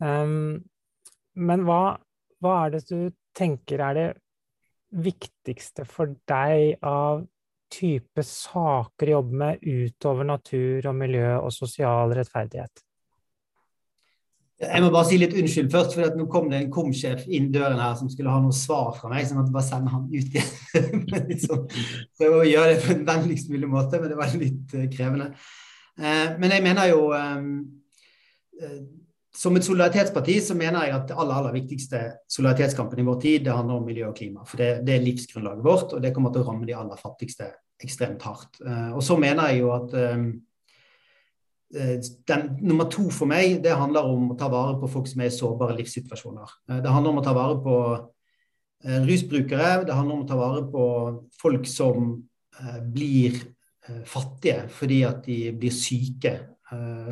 [0.02, 0.58] Um,
[1.38, 1.98] men hva,
[2.42, 4.08] hva er det du tenker er det
[5.04, 7.26] viktigste for deg av
[7.72, 12.84] type saker jobber med utover natur og miljø og sosial rettferdighet?
[14.58, 17.78] Jeg må bare si litt unnskyld først, for nå kom det en komsjef inn døren
[17.78, 20.32] her som skulle ha noe svar fra meg, så jeg måtte bare sende han ut
[20.32, 21.04] igjen.
[21.30, 21.60] liksom,
[22.18, 25.28] prøve å gjøre det på en vennligst mulig måte, men det var litt uh, krevende.
[25.94, 27.38] Uh, men jeg mener jo uh,
[29.38, 33.44] Som et solidaritetsparti så mener jeg at det aller, aller viktigste solidaritetskampen i vår tid,
[33.46, 34.42] det handler om miljø og klima.
[34.48, 37.52] For det, det er livsgrunnlaget vårt, og det kommer til å ramme de aller fattigste
[37.78, 38.58] ekstremt hardt.
[38.66, 40.24] og så mener jeg jo at um,
[41.74, 45.20] Eh, den, nummer to for meg det handler om å ta vare på folk som
[45.20, 46.54] er i sårbare livssituasjoner.
[46.70, 47.74] Eh, det handler om å ta vare på
[48.86, 50.86] eh, rusbrukere, det handler om å ta vare på
[51.42, 52.16] folk som
[52.90, 53.36] blir
[54.08, 56.32] fattige fordi at de blir syke.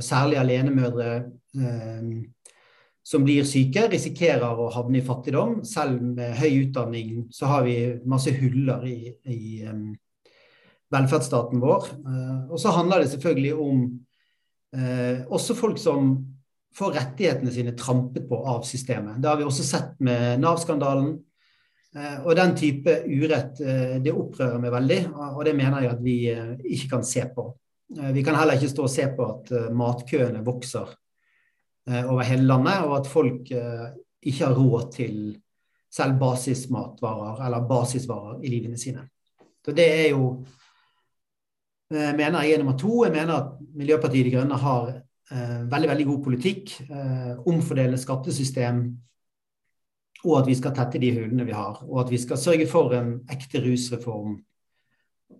[0.05, 1.11] Særlig alenemødre
[3.07, 5.61] som blir syke, risikerer å havne i fattigdom.
[5.65, 8.99] Selv med høy utdanning så har vi masse huller i,
[9.31, 9.95] i um,
[10.93, 11.87] velferdsstaten vår.
[12.51, 13.85] Og så handler det selvfølgelig om
[15.33, 16.11] også folk som
[16.77, 19.23] får rettighetene sine trampet på av systemet.
[19.23, 21.15] Det har vi også sett med Nav-skandalen.
[21.97, 23.63] Og den type urett,
[24.05, 24.99] det opprører meg veldig,
[25.31, 26.17] og det mener jeg at vi
[26.75, 27.47] ikke kan se på.
[27.87, 30.89] Vi kan heller ikke stå og se på at matkøene vokser
[31.87, 35.19] over hele landet, og at folk ikke har råd til
[35.95, 39.05] selv basismatvarer eller basisvarer i livene sine.
[39.63, 40.25] Så det er jo
[41.91, 43.05] mener jeg er nummer to.
[43.05, 48.83] Jeg mener at Miljøpartiet De Grønne har eh, veldig veldig god politikk, eh, omfordelende skattesystem,
[50.25, 51.85] og at vi skal tette de hullene vi har.
[51.87, 54.41] Og at vi skal sørge for en ekte rusreform.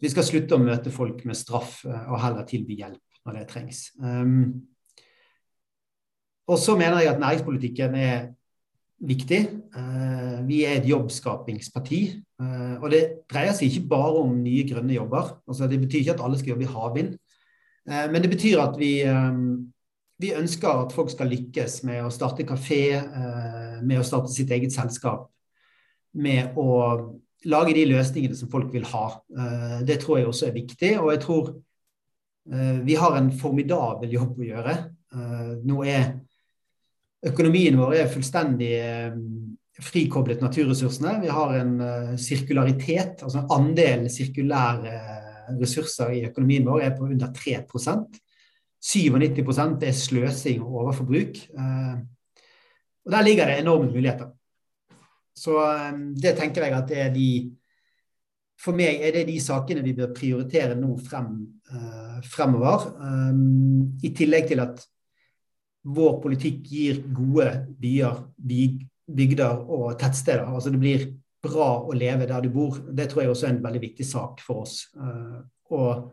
[0.01, 3.45] Vi skal slutte å møte folk med straff eh, og heller tilby hjelp når det
[3.51, 3.83] trengs.
[3.99, 4.67] Um,
[6.47, 8.29] og så mener jeg at næringspolitikken er
[9.03, 9.41] viktig.
[9.75, 12.01] Uh, vi er et jobbskapingsparti.
[12.39, 15.35] Uh, og det dreier seg ikke bare om nye grønne jobber.
[15.49, 17.17] Altså, det betyr ikke at alle skal jobbe i havvind.
[17.89, 19.73] Uh, men det betyr at vi um,
[20.23, 23.03] vi ønsker at folk skal lykkes med å starte kafé,
[23.85, 25.27] med å starte sitt eget selskap,
[26.17, 26.71] med å
[27.51, 29.07] lage de løsningene som folk vil ha.
[29.39, 30.93] Eh, det tror jeg også er viktig.
[31.01, 34.77] Og jeg tror eh, vi har en formidabel jobb å gjøre.
[35.65, 36.11] Nå er
[37.25, 38.75] økonomien vår er fullstendig
[39.81, 41.15] frikoblet naturressursene.
[41.23, 41.73] Vi har en
[42.21, 44.99] sirkularitet, altså en andel sirkulære
[45.57, 48.21] ressurser i økonomien vår er på under 3%
[48.87, 51.39] 97% er sløsing og overforbruk.
[51.59, 51.95] Eh,
[53.07, 54.31] og Der ligger det enorme muligheter.
[55.37, 57.31] Så eh, det tenker jeg at det er de
[58.57, 61.27] For meg er det de sakene vi bør prioritere nå frem,
[61.69, 62.87] uh, fremover.
[63.05, 64.81] Um, I tillegg til at
[65.85, 70.49] vår politikk gir gode byer, bygder og tettsteder.
[70.49, 71.05] Altså det blir
[71.45, 72.81] bra å leve der du bor.
[72.89, 74.79] Det tror jeg også er en veldig viktig sak for oss.
[74.97, 76.09] Og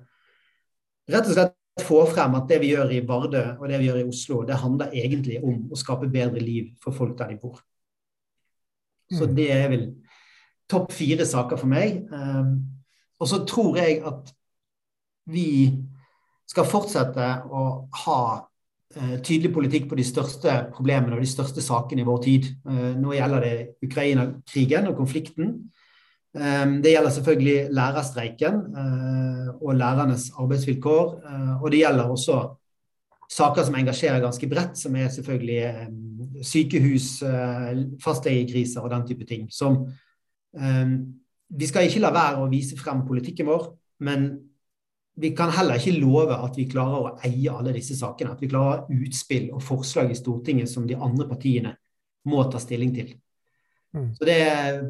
[1.16, 4.04] rett og slett få frem at det vi gjør i Vardø og det vi gjør
[4.04, 7.64] i Oslo, det handler egentlig om å skape bedre liv for folk der de bor.
[9.12, 9.36] Så mm.
[9.36, 9.84] det er vel
[10.70, 12.04] topp fire saker for meg.
[12.14, 12.56] Um,
[13.20, 14.32] og så tror jeg at
[15.32, 15.50] vi
[16.50, 17.66] skal fortsette å
[18.06, 22.50] ha uh, tydelig politikk på de største problemene og de største sakene i vår tid.
[22.68, 25.56] Uh, nå gjelder det Ukraina-krigen og konflikten.
[26.34, 31.16] Ehm, det gjelder selvfølgelig lærerstreiken eh, og lærernes arbeidsvilkår.
[31.30, 32.38] Eh, og det gjelder også
[33.30, 39.28] saker som engasjerer ganske bredt, som er selvfølgelig ehm, sykehus, eh, fastlegekriser og den type
[39.30, 39.50] ting.
[39.52, 39.86] Som
[40.58, 41.14] ehm,
[41.54, 43.68] Vi skal ikke la være å vise frem politikken vår,
[44.00, 44.40] men
[45.16, 48.32] vi kan heller ikke love at vi klarer å eie alle disse sakene.
[48.34, 51.76] At vi klarer utspill og forslag i Stortinget som de andre partiene
[52.26, 53.14] må ta stilling til.
[53.94, 54.16] Mm.
[54.16, 54.40] Så det,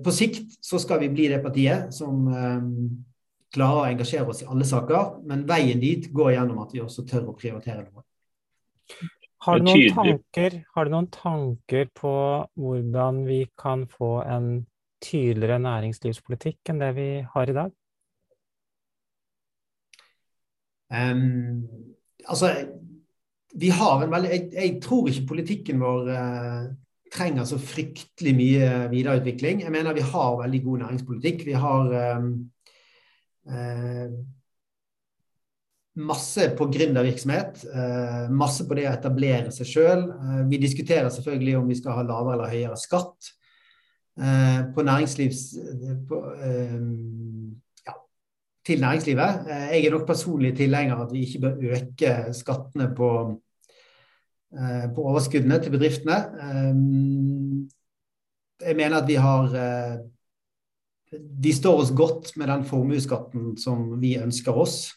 [0.04, 3.04] På sikt så skal vi bli det partiet som um,
[3.54, 7.04] klarer å engasjere oss i alle saker, men veien dit går gjennom at vi også
[7.10, 8.06] tør å prioritere noe.
[9.44, 12.14] Har du, noen tanker, har du noen tanker på
[12.60, 14.52] hvordan vi kan få en
[15.04, 17.74] tydeligere næringslivspolitikk enn det vi har i dag?
[20.94, 21.66] Um,
[22.30, 22.54] altså,
[23.60, 26.72] vi har en veldig jeg, jeg, tror ikke politikken vår uh,
[27.14, 29.62] trenger så fryktelig mye videreutvikling.
[29.64, 31.46] Jeg mener vi har veldig god næringspolitikk.
[31.46, 32.26] Vi har eh,
[33.54, 34.16] eh,
[35.94, 37.64] masse på gründervirksomhet.
[37.70, 40.04] Eh, masse på det å etablere seg sjøl.
[40.10, 43.34] Eh, vi diskuterer selvfølgelig om vi skal ha lavere eller høyere skatt
[44.20, 45.46] eh, på næringslivs...
[46.10, 46.24] På,
[48.64, 49.48] til næringslivet.
[49.74, 53.10] Jeg er nok personlig tilhenger av at vi ikke bør øke skattene på
[54.54, 56.18] på overskuddene til bedriftene.
[58.62, 59.96] Jeg mener at vi har eh,
[61.58, 64.94] står oss godt med den formuesskatten som vi ønsker oss.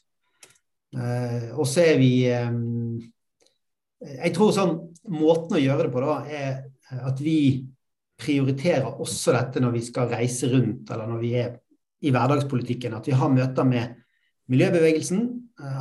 [0.96, 4.70] Og så er vi Jeg tror sånn
[5.12, 7.66] måten å gjøre det på da, er at vi
[8.16, 11.50] prioriterer også dette når vi skal reise rundt, eller når vi er
[12.00, 12.94] i hverdagspolitikken.
[12.96, 13.96] At vi har møter med
[14.52, 15.20] miljøbevegelsen,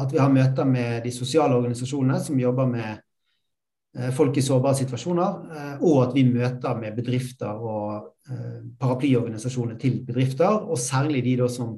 [0.01, 3.05] at vi har møter med de sosiale organisasjonene som jobber med
[3.95, 9.77] Eh, folk i sårbare situasjoner, eh, og at vi møter med bedrifter og eh, paraplyorganisasjoner
[9.79, 11.77] til bedrifter, og særlig de som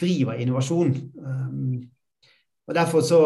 [0.00, 0.94] driver innovasjon.
[2.68, 3.20] Og derfor så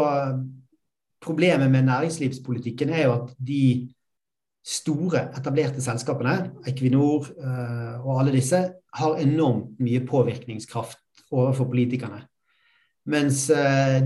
[1.20, 3.90] Problemet med næringslivspolitikken er jo at de
[4.66, 7.26] store, etablerte selskapene, Equinor
[8.04, 8.60] og alle disse,
[8.94, 10.98] har enormt mye påvirkningskraft
[11.30, 12.22] overfor politikerne.
[13.08, 13.46] Mens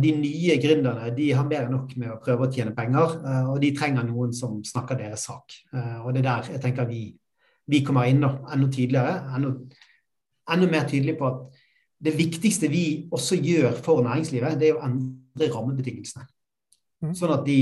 [0.03, 3.19] de nye gründerne de har mer enn nok med å prøve å tjene penger,
[3.51, 5.57] og de trenger noen som snakker deres sak.
[6.07, 7.05] Og det er der jeg tenker vi,
[7.69, 9.57] vi kommer inn da, enda tydeligere, enda,
[10.55, 11.65] enda mer tydelig på at
[12.03, 16.27] det viktigste vi også gjør for næringslivet, det er å endre rammebetingelsene.
[17.03, 17.15] Mm.
[17.19, 17.59] Sånn at de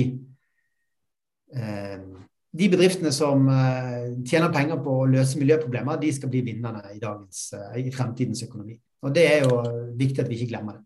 [1.55, 2.03] eh,
[2.51, 6.99] de bedriftene som eh, tjener penger på å løse miljøproblemer, de skal bli vinnerne i,
[7.03, 8.75] dagens, eh, i fremtidens økonomi.
[9.07, 9.61] Og Det er jo
[9.97, 10.85] viktig at vi ikke glemmer det.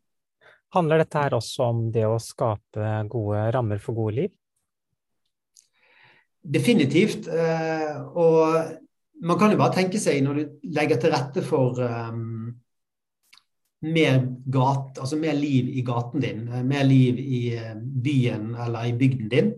[0.74, 4.32] Handler dette her også om det å skape gode rammer for gode liv?
[6.44, 7.30] Definitivt.
[7.32, 12.33] Eh, og man kan jo bare tenke seg, når du legger til rette for um,
[13.84, 17.42] mer, gat, altså mer liv i gaten din, mer liv i
[17.76, 19.52] byen eller i bygden din,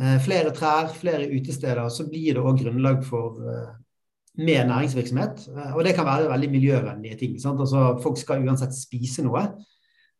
[0.00, 3.70] Eh, flere trær, flere utesteder, så blir det òg grunnlag for eh,
[4.44, 5.46] mer næringsvirksomhet.
[5.48, 7.38] Eh, og det kan være veldig miljøvennlige ting.
[7.40, 9.46] Altså, folk skal uansett spise noe.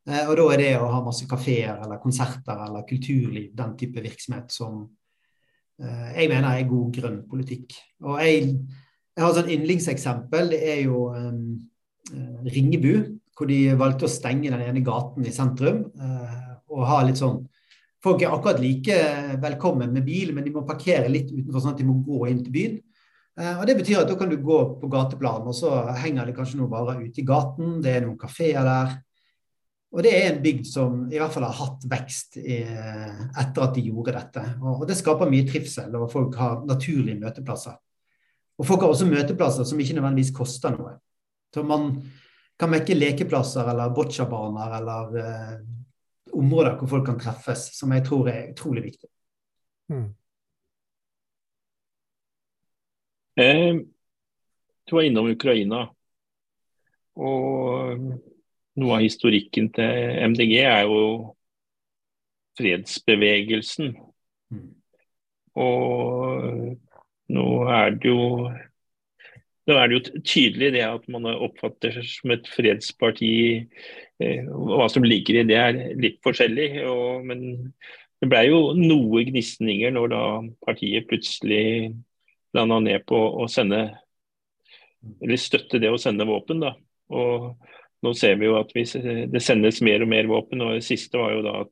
[0.07, 4.53] Og da er det å ha masse kafeer eller konserter eller kulturliv, den type virksomhet,
[4.55, 4.85] som
[5.83, 7.75] jeg mener er god grønn politikk.
[8.05, 8.53] Og jeg,
[9.11, 10.53] jeg har et sånn yndlingseksempel.
[10.55, 11.01] Det er jo
[12.13, 12.93] Ringebu,
[13.37, 15.85] hvor de valgte å stenge den ene gaten i sentrum.
[15.99, 17.45] Uh, og ha litt sånn
[18.05, 18.97] Folk er akkurat like
[19.43, 22.43] velkommen med bil, men de må parkere litt utenfor, sånn at de må gå inn
[22.45, 22.77] til byen.
[23.41, 25.73] Eh, og Det betyr at da kan du gå på gateplan, og så
[26.05, 27.81] henger det kanskje noen varer ute i gaten.
[27.83, 28.95] Det er noen kafeer der.
[29.97, 33.85] Og det er en bygd som i hvert fall har hatt vekst etter at de
[33.89, 34.45] gjorde dette.
[34.61, 37.75] Og det skaper mye trivsel, og folk har naturlige møteplasser.
[38.61, 40.99] Og folk har også møteplasser som ikke nødvendigvis koster noe.
[41.55, 41.91] Så man
[42.59, 45.57] kan mekke lekeplasser eller bocciabaner eller eh,
[46.37, 49.11] områder hvor folk kan treffes, som jeg tror er utrolig viktig.
[49.93, 50.09] Mm.
[53.41, 53.75] Eh,
[54.87, 55.87] du var innom Ukraina.
[57.17, 58.03] Og
[58.77, 61.03] noe av historikken til MDG er jo
[62.57, 63.95] fredsbevegelsen.
[64.53, 64.69] Mm.
[65.57, 66.77] Og
[67.37, 68.23] nå er det jo
[69.67, 73.31] nå er det jo tydelig det at man oppfatter som et fredsparti.
[74.23, 76.69] Eh, hva som ligger i det er litt forskjellig.
[76.87, 77.43] Og, men
[78.23, 80.25] det ble jo noe gnisninger når da
[80.67, 81.95] partiet plutselig
[82.57, 83.89] landa ned på å sende
[85.23, 86.63] Eller støtte det å sende våpen.
[86.63, 86.73] da.
[87.15, 87.53] Og
[88.03, 90.63] nå ser vi jo at det sendes mer og mer våpen.
[90.63, 91.71] og Det siste var jo da at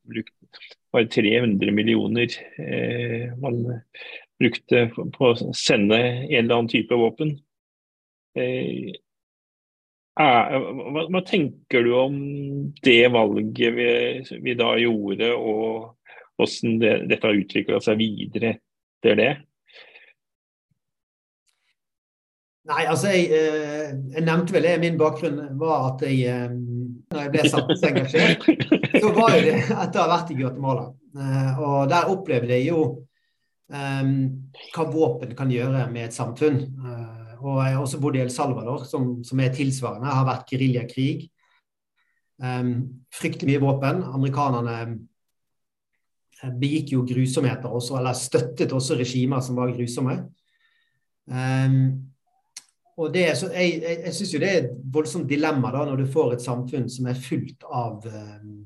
[0.94, 3.64] var 300 millioner eh, man
[4.38, 7.34] brukte på å sende en eller annen type våpen.
[8.34, 8.94] Eh,
[10.14, 12.20] hva, hva, tenker du om
[12.82, 13.88] det valget vi,
[14.42, 19.32] vi da gjorde, og hvordan det, dette har utvikla seg videre etter det?
[22.64, 24.76] Nei, altså jeg, eh, jeg, nevnte vel det.
[24.80, 28.46] Min bakgrunn var at jeg eh, når jeg ble samfunnsengasjert,
[29.02, 30.86] så var det etter å ha vært i Guatemala.
[31.14, 32.80] Og der opplevde jeg jo
[33.70, 34.14] um,
[34.74, 36.58] hva våpen kan gjøre med et samfunn.
[37.44, 40.08] Og jeg har også bodd i El Salvador, som, som er tilsvarende.
[40.08, 41.26] Har vært geriljakrig.
[42.40, 44.00] Um, fryktelig mye våpen.
[44.16, 44.78] Amerikanerne
[46.40, 50.16] eh, begikk jo grusomheter også, eller støttet også regimer som var grusomme.
[51.28, 51.78] Um,
[52.96, 56.02] og det, så jeg jeg, jeg syns jo det er et voldsomt dilemma da, når
[56.02, 58.60] du får et samfunn som er fullt av um,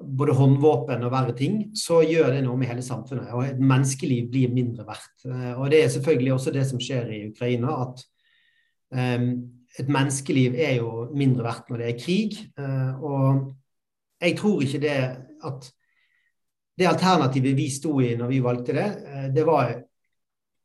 [0.00, 3.32] både håndvåpen og verre ting, så gjør det noe med hele samfunnet.
[3.36, 5.26] Og et menneskeliv blir mindre verdt.
[5.28, 8.04] Eh, og det er selvfølgelig også det som skjer i Ukraina, at
[8.96, 9.26] um,
[9.78, 12.40] et menneskeliv er jo mindre verdt når det er krig.
[12.58, 13.44] Uh, og
[14.20, 14.96] jeg tror ikke det
[15.50, 15.70] at
[16.80, 19.78] det alternativet vi sto i når vi valgte det, uh, det var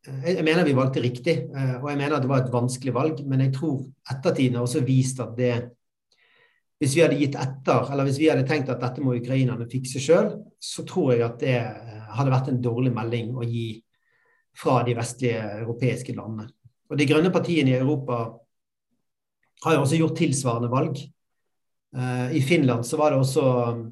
[0.06, 3.24] jeg mener vi valgte riktig, og jeg mener det var et vanskelig valg.
[3.26, 3.80] Men jeg tror
[4.14, 5.54] ettertiden har også vist at det
[6.82, 10.02] hvis vi hadde gitt etter, eller hvis vi hadde tenkt at dette må ukrainerne fikse
[10.04, 13.70] sjøl, så tror jeg at det eh, hadde vært en dårlig melding å gi
[14.56, 16.50] fra de vestlige europeiske landene.
[16.92, 18.26] Og De grønne partiene i Europa
[19.66, 21.00] har jo også gjort tilsvarende valg.
[21.96, 23.86] Uh, I Finland så var det også um,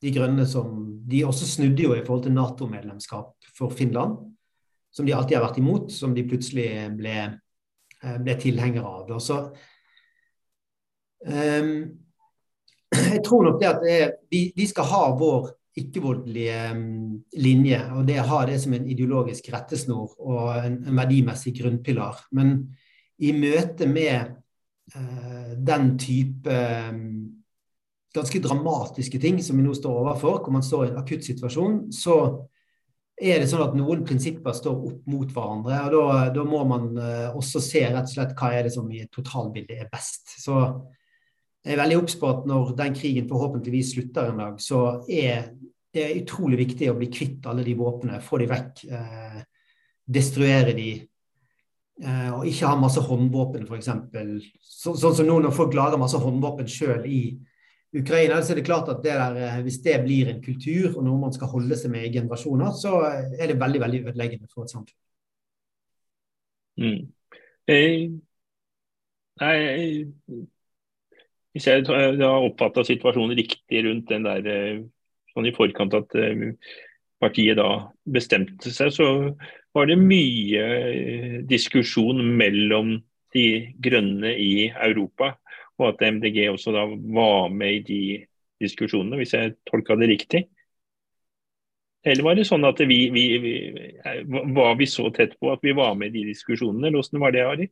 [0.00, 0.76] de grønne som
[1.10, 4.14] De også snudde jo i forhold til Nato-medlemskap for Finland,
[4.94, 7.16] som de alltid har vært imot, som de plutselig ble,
[8.22, 9.10] ble tilhengere av.
[9.10, 9.40] Og så
[13.14, 17.80] jeg tror nok det at det er, vi, vi, skal ha vår ikke-voldelige um, linje,
[17.94, 22.24] og det ha det som en ideologisk rettesnor og en, en verdimessig grunnpilar.
[22.36, 22.56] Men
[23.22, 24.34] i møte med
[24.96, 26.60] uh, den type
[26.90, 27.40] um,
[28.14, 31.82] ganske dramatiske ting som vi nå står overfor, hvor man står i en akutt situasjon,
[31.94, 32.16] så
[33.20, 35.76] er det sånn at noen prinsipper står opp mot hverandre.
[35.86, 38.88] og Da, da må man uh, også se rett og slett hva er det som
[38.90, 40.34] i et totalbilde er best.
[40.40, 40.56] Så
[41.64, 45.50] jeg er veldig obs på at når den krigen forhåpentligvis slutter en dag, så er
[45.92, 48.84] det utrolig viktig å bli kvitt alle de våpnene, få de vekk.
[48.88, 49.40] Eh,
[50.10, 50.90] destruere de.
[52.00, 53.90] Eh, og ikke ha masse håndvåpen, f.eks.
[54.64, 57.22] Så, sånn som nå når folk lager masse håndvåpen sjøl i
[58.00, 61.04] Ukraina, så er det klart at det der, eh, hvis det blir en kultur og
[61.04, 64.64] noe man skal holde seg med i generasjoner, så er det veldig veldig ødeleggende for
[64.64, 64.96] et samfunn.
[66.80, 67.10] Mm.
[67.68, 68.08] Hey.
[69.40, 69.56] nei,
[71.54, 74.82] hvis jeg har oppfatta situasjonen riktig rundt den der eh,
[75.32, 76.52] sånn i forkant at eh,
[77.20, 77.70] partiet da
[78.06, 79.08] bestemte seg, så
[79.74, 82.96] var det mye eh, diskusjon mellom
[83.34, 83.46] de
[83.82, 85.34] grønne i Europa,
[85.80, 88.02] og at MDG også da var med i de
[88.60, 90.44] diskusjonene, hvis jeg tolka det riktig?
[92.04, 93.54] Eller var det sånn at vi, vi, vi,
[94.56, 97.36] var vi så tett på at vi var med i de diskusjonene, eller hvordan var
[97.36, 97.68] det, Ari?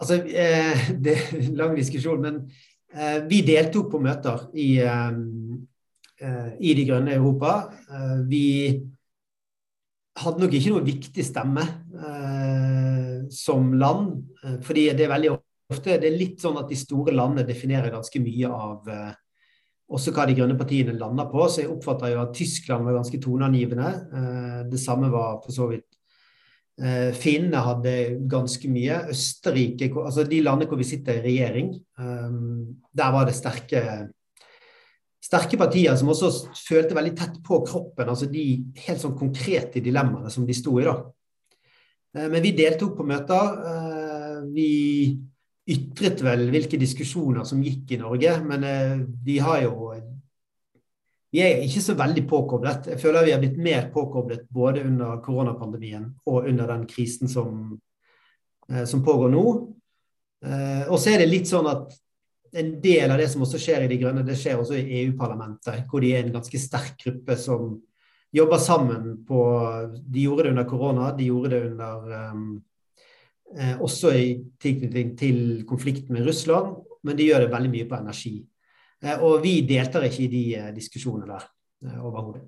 [0.00, 2.40] Altså, eh, Det er en lang diskusjon, men
[2.94, 7.52] eh, vi deltok på møter i, eh, i De grønne Europa.
[8.28, 8.46] Vi
[10.20, 11.62] hadde nok ikke noe viktig stemme
[13.32, 14.10] som land,
[14.66, 15.30] fordi det er veldig
[15.70, 18.90] ofte det er litt sånn at de store landene definerer ganske mye av
[19.96, 21.46] også hva de grønne partiene lander på.
[21.48, 23.94] Så jeg oppfatter jo at Tyskland var ganske toneangivende.
[24.68, 25.89] det samme var for så vidt
[26.80, 27.94] Eh, Finnene hadde
[28.30, 29.02] ganske mye.
[29.12, 33.82] Østerrike, altså de landene hvor vi sitter i regjering, um, der var det sterke,
[35.20, 38.44] sterke partier som også følte veldig tett på kroppen, altså de
[38.86, 40.86] helt sånn konkrete dilemmaene som de sto i.
[40.88, 40.96] da.
[42.16, 43.60] Uh, men vi deltok på møter.
[43.60, 44.70] Uh, vi
[45.70, 49.92] ytret vel hvilke diskusjoner som gikk i Norge, men uh, vi har jo
[51.30, 52.88] vi er ikke så veldig påkoblet.
[52.90, 57.78] Jeg føler vi har blitt mer påkoblet både under koronapandemien og under den krisen som,
[58.68, 59.44] eh, som pågår nå.
[60.44, 61.94] Eh, og så er det litt sånn at
[62.52, 65.84] en del av det som også skjer i De grønne, det skjer også i EU-parlamentet,
[65.86, 67.76] hvor de er en ganske sterk gruppe som
[68.34, 69.40] jobber sammen på
[70.02, 72.62] De gjorde det under korona, de gjorde det under um,
[73.82, 74.26] også i
[74.62, 78.34] tilknytning til konflikten med Russland, men de gjør det veldig mye på energi.
[79.00, 81.44] Eh, og vi deltar ikke i de eh, diskusjonene der
[81.86, 82.42] eh, overhodet.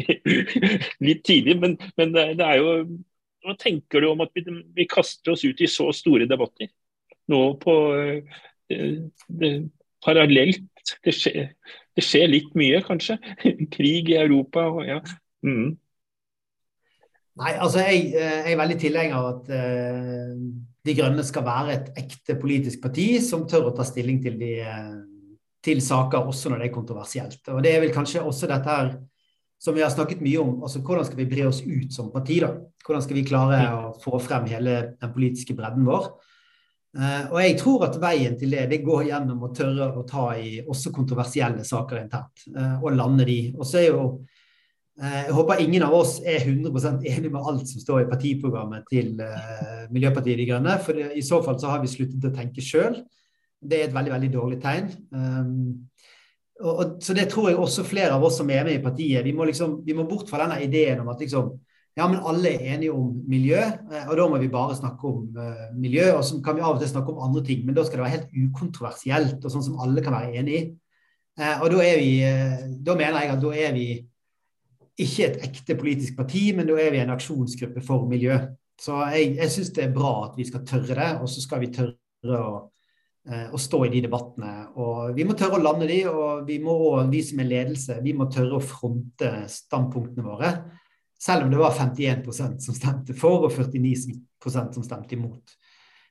[1.08, 2.76] litt tidlig, men, men, det er jo
[3.46, 6.72] Hva tenker du om at vi, vi, kaster oss ut i så store debatter?
[7.30, 7.76] Nå på
[8.68, 9.52] det,
[10.06, 10.66] parallelt.
[11.06, 11.50] Det skjer,
[11.98, 13.18] det skjer, litt mye, kanskje.
[13.76, 14.68] Krig i Europa.
[14.74, 15.00] Og, ja.
[15.46, 15.76] Mm.
[17.36, 20.36] Nei, altså jeg, jeg, er veldig tilhenger av at uh,
[20.86, 24.52] De Grønne skal være et ekte politisk parti som tør å ta stilling til, de,
[25.66, 27.42] til saker også når det er kontroversielt.
[27.54, 28.94] Og Det er vel kanskje også dette her
[29.62, 30.62] som vi har snakket mye om.
[30.68, 32.38] altså Hvordan skal vi bre oss ut som parti?
[32.44, 32.54] da?
[32.86, 36.12] Hvordan skal vi klare å få frem hele den politiske bredden vår?
[36.96, 40.30] Uh, og jeg tror at veien til det det går gjennom å tørre å ta
[40.40, 43.40] i også kontroversielle saker internt, uh, og lande de.
[43.58, 44.35] Og så er jo Eh,
[44.96, 49.18] jeg håper ingen av oss er 100% enig med alt som står i partiprogrammet til
[49.20, 50.78] uh, Miljøpartiet De Grønne.
[50.86, 53.02] For i så fall så har vi sluttet å tenke sjøl.
[53.60, 54.88] Det er et veldig veldig dårlig tegn.
[55.12, 55.58] Um,
[56.64, 59.26] og, så det tror jeg også flere av oss som er med i partiet.
[59.28, 61.52] Vi må, liksom, vi må bort fra denne ideen om at liksom,
[62.00, 63.60] ja, men alle er enige om miljø,
[63.92, 65.28] uh, og da må vi bare snakke om
[65.76, 66.08] miljø.
[66.16, 68.08] Og så kan vi av og til snakke om andre ting, men da skal det
[68.08, 70.66] være helt ukontroversielt og sånn som alle kan være enig i.
[71.60, 72.12] og da er vi,
[72.80, 73.88] da mener jeg at da er vi
[75.02, 78.38] ikke et ekte politisk parti, men da er vi en aksjonsgruppe for miljø.
[78.80, 81.62] Så jeg, jeg syns det er bra at vi skal tørre det, og så skal
[81.64, 82.56] vi tørre å,
[83.28, 84.54] eh, å, stå i de debattene.
[84.80, 86.78] Og vi må tørre å lande de, og vi må
[87.12, 90.52] vi som er ledelse, vi må tørre å fronte standpunktene våre.
[91.26, 95.56] Selv om det var 51% som stemte for, og 49% som stemte imot.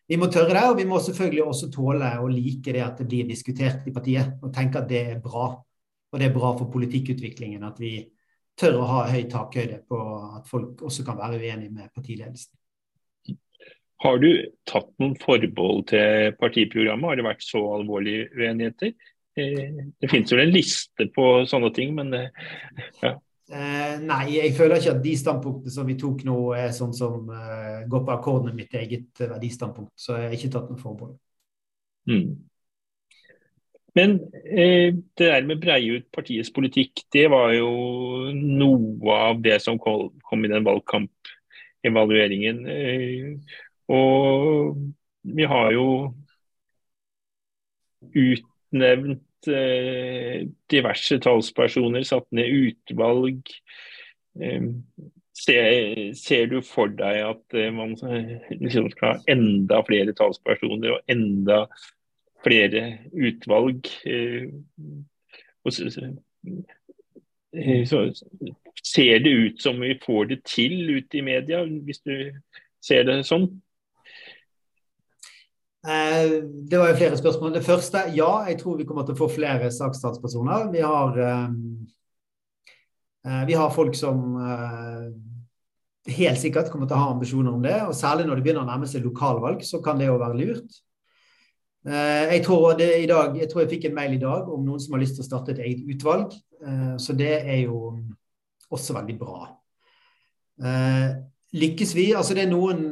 [0.09, 3.07] Vi må tørre det, og vi må selvfølgelig også tåle å like det at det
[3.09, 5.55] blir diskutert i partiet, og tenke at det er bra.
[6.13, 7.97] Og det er bra for politikkutviklingen at vi
[8.61, 10.03] tør å ha høy takhøyde på
[10.39, 12.55] at folk også kan være uenige med partiledelsen.
[14.05, 14.29] Har du
[14.69, 17.09] tatt noen forbehold til partiprogrammet?
[17.09, 18.93] Har det vært så alvorlige uenigheter?
[19.37, 22.51] Eh, det finnes jo en liste på sånne ting, men eh,
[23.03, 23.15] ja.
[23.55, 27.29] Eh, nei, jeg føler ikke at de standpunktene som vi tok nå, er sånn som
[27.91, 29.93] går på akkord med mitt eget verdistandpunkt.
[30.01, 31.17] Så jeg har ikke tatt noen forbehold.
[32.09, 32.31] Mm.
[33.95, 37.69] Men eh, det der med å breie ut partiets politikk, det var jo
[38.35, 40.11] noe av det som kom,
[40.43, 42.65] i den valgkampevalueringen.
[42.67, 43.59] Eh,
[43.95, 44.75] og
[45.23, 45.87] vi har jo
[48.15, 53.47] utnevnt eh, diverse talspersoner, satt ned utvalg.
[54.43, 54.71] Eh,
[55.39, 57.95] ser, ser, du for deg at eh, man
[58.51, 61.94] liksom skal ha enda flere talspersoner og enda flere
[62.53, 63.87] utvalg.
[64.05, 64.49] Eh,
[65.71, 65.85] så,
[67.57, 68.13] eh, så
[68.85, 72.33] ser det ut som vi får det til ute i media, hvis du
[72.85, 73.49] ser det sånn?
[75.85, 77.55] Eh, det var jo flere spørsmål.
[77.55, 80.71] Det første, ja, jeg tror vi kommer til å få flere saksstatspersoner.
[80.73, 81.21] Vi har,
[83.47, 84.37] vi har folk som
[86.05, 87.77] helt sikkert kommer til å ha ambisjoner om det.
[87.87, 90.83] og Særlig når det begynner å nærme seg lokalvalg, så kan det jo være lurt.
[91.85, 94.95] Eh, jeg tror, dag, jeg tror jeg fikk en mail i dag om noen som
[94.97, 96.33] har lyst til å starte et eget utvalg.
[96.65, 97.99] Eh, så det er jo
[98.73, 99.51] også veldig bra.
[100.65, 101.11] Eh,
[101.61, 102.09] lykkes vi?
[102.17, 102.87] Altså det er noen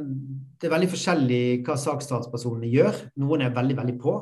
[0.62, 2.98] Det er veldig forskjellig hva sakstalspersonene gjør.
[3.18, 4.12] Noen er veldig, veldig på,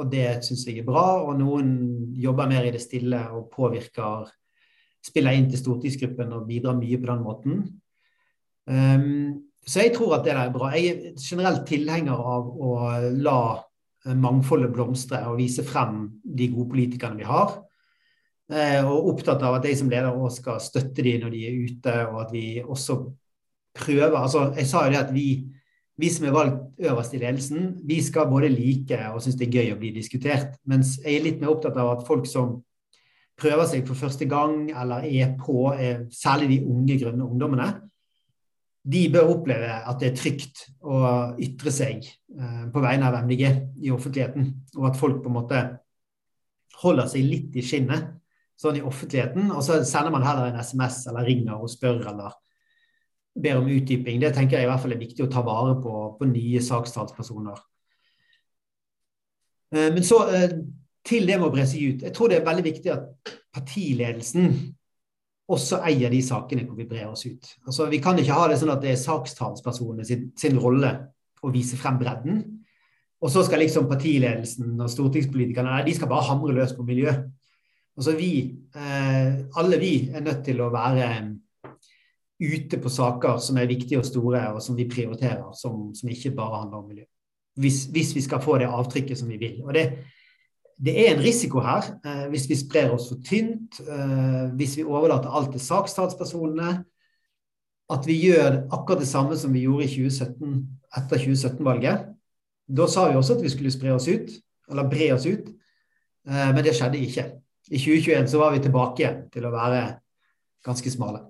[0.00, 1.02] og det syns jeg er bra.
[1.26, 1.74] Og noen
[2.16, 4.30] jobber mer i det stille og påvirker
[5.04, 7.60] Spiller inn til stortingsgruppen og bidrar mye på den måten.
[9.66, 10.70] Så jeg tror at det er bra.
[10.74, 12.74] Jeg er generelt tilhenger av å
[13.18, 13.40] la
[14.14, 17.56] mangfoldet blomstre og vise frem de gode politikerne vi har.
[18.46, 21.56] Eh, og opptatt av at jeg som leder også skal støtte de når de er
[21.66, 23.00] ute, og at vi også
[23.76, 25.26] prøver altså Jeg sa jo det at vi,
[25.98, 29.58] vi som er valgt øverst i ledelsen, vi skal både like og synes det er
[29.58, 30.54] gøy å bli diskutert.
[30.64, 32.60] Mens jeg er litt mer opptatt av at folk som
[33.36, 37.68] prøver seg for første gang, eller er på, er særlig de unge, grønne ungdommene,
[38.86, 41.00] de bør oppleve at det er trygt å
[41.42, 43.42] ytre seg eh, på vegne av MDG
[43.82, 45.62] i offentligheten, og at folk på en måte
[46.82, 48.12] holder seg litt i skinnet
[48.60, 52.36] sånn i offentligheten, og så sender man heller en SMS eller ringer og spør eller
[53.36, 54.20] ber om utdyping.
[54.22, 57.58] Det tenker jeg i hvert fall er viktig å ta vare på på nye sakstalspersoner.
[59.74, 60.56] Eh, men så eh,
[61.06, 62.06] til det med å bre seg ut.
[62.06, 64.54] Jeg tror det er veldig viktig at partiledelsen
[65.46, 67.52] også eier de sakene hvor vi brer oss ut.
[67.66, 70.92] Altså, vi kan ikke ha det sånn at det er sakstalspersonene sin, sin rolle
[71.42, 72.42] å vise frem bredden.
[73.22, 77.14] Og så skal liksom partiledelsen og stortingspolitikerne de skal bare hamre løs på miljø.
[77.96, 78.30] Altså vi,
[78.76, 81.08] eh, alle vi er nødt til å være
[82.42, 86.34] ute på saker som er viktige og store, og som vi prioriterer, som, som ikke
[86.36, 87.06] bare handler om miljø.
[87.56, 89.62] Hvis, hvis, vi skal få det avtrykket som vi vil.
[89.64, 89.86] Og det,
[90.76, 94.84] det er en risiko her eh, hvis vi sprer oss for tynt, eh, hvis vi
[94.84, 96.82] overlater alt til saksstatspersonene.
[97.92, 100.56] At vi gjør akkurat det samme som vi gjorde i 2017,
[100.98, 102.08] etter 2017-valget.
[102.66, 104.32] Da sa vi også at vi skulle spre oss ut,
[104.70, 105.52] eller bre oss ut,
[106.28, 107.28] eh, men det skjedde ikke.
[107.70, 109.80] I 2021 så var vi tilbake igjen til å være
[110.66, 111.22] ganske smale.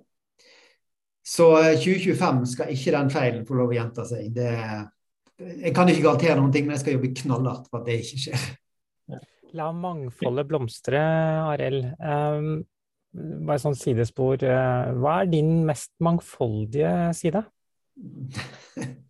[1.27, 1.53] Så
[1.85, 4.33] 2025 eh, skal ikke den feilen få lov å gjenta seg.
[4.35, 4.53] Det,
[5.61, 8.25] jeg kan ikke garantere noen ting, men jeg skal jobbe knallhardt for at det ikke
[8.27, 8.49] skjer.
[9.55, 11.01] La mangfoldet blomstre,
[11.53, 11.93] Arild.
[12.01, 12.65] Um,
[13.47, 14.43] bare sånn sidespor.
[14.43, 17.45] Uh, hva er din mest mangfoldige side?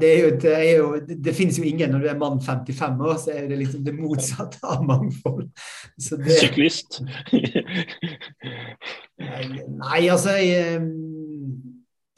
[0.00, 3.02] det, er jo, det, er jo, det, finnes jo ingen når du er mann 55
[3.04, 5.50] år, så er det liksom det motsatte av mangfold.
[5.98, 7.02] Det, Syklist?
[9.18, 10.80] nei, altså jeg,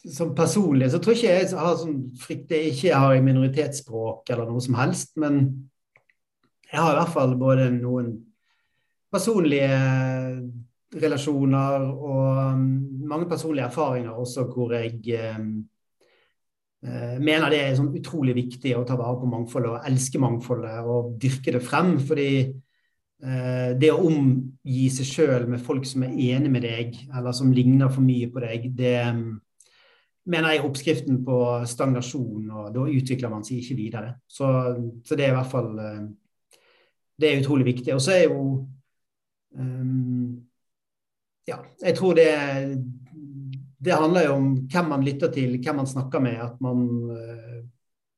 [0.07, 4.63] Som personlig så tror ikke jeg har sånn frykt jeg ikke har minoritetsspråk eller noe
[4.63, 5.17] som helst.
[5.19, 5.67] men
[6.73, 8.13] jeg har i hvert fall både noen
[9.13, 9.79] personlige
[10.97, 12.67] relasjoner og um,
[13.07, 15.41] mange personlige erfaringer også hvor jeg eh,
[16.87, 20.87] eh, mener det er sånn utrolig viktig å ta vare på mangfoldet og elske mangfoldet
[20.87, 21.97] og dyrke det frem.
[22.03, 27.37] Fordi eh, det å omgi seg sjøl med folk som er enig med deg, eller
[27.37, 29.27] som ligner for mye på deg, det um,
[30.27, 31.41] mener jeg er oppskriften på
[31.71, 34.17] stagnasjon, og da utvikler man seg ikke videre.
[34.27, 34.49] Så,
[35.07, 36.07] så det er i hvert fall eh,
[37.21, 37.95] det er utrolig viktig.
[37.95, 38.43] Og så er jo
[39.57, 40.43] um,
[41.47, 42.31] Ja, jeg tror det
[43.79, 46.41] Det handler jo om hvem man lytter til, hvem man snakker med.
[46.43, 47.63] At man uh,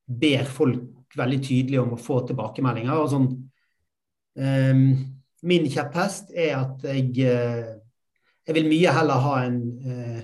[0.08, 2.94] ber folk veldig tydelig om å få tilbakemeldinger.
[2.94, 3.28] og sånn
[4.38, 4.88] um,
[5.42, 7.76] Min kjepphest er at jeg, uh,
[8.46, 10.22] jeg vil mye heller ha en uh,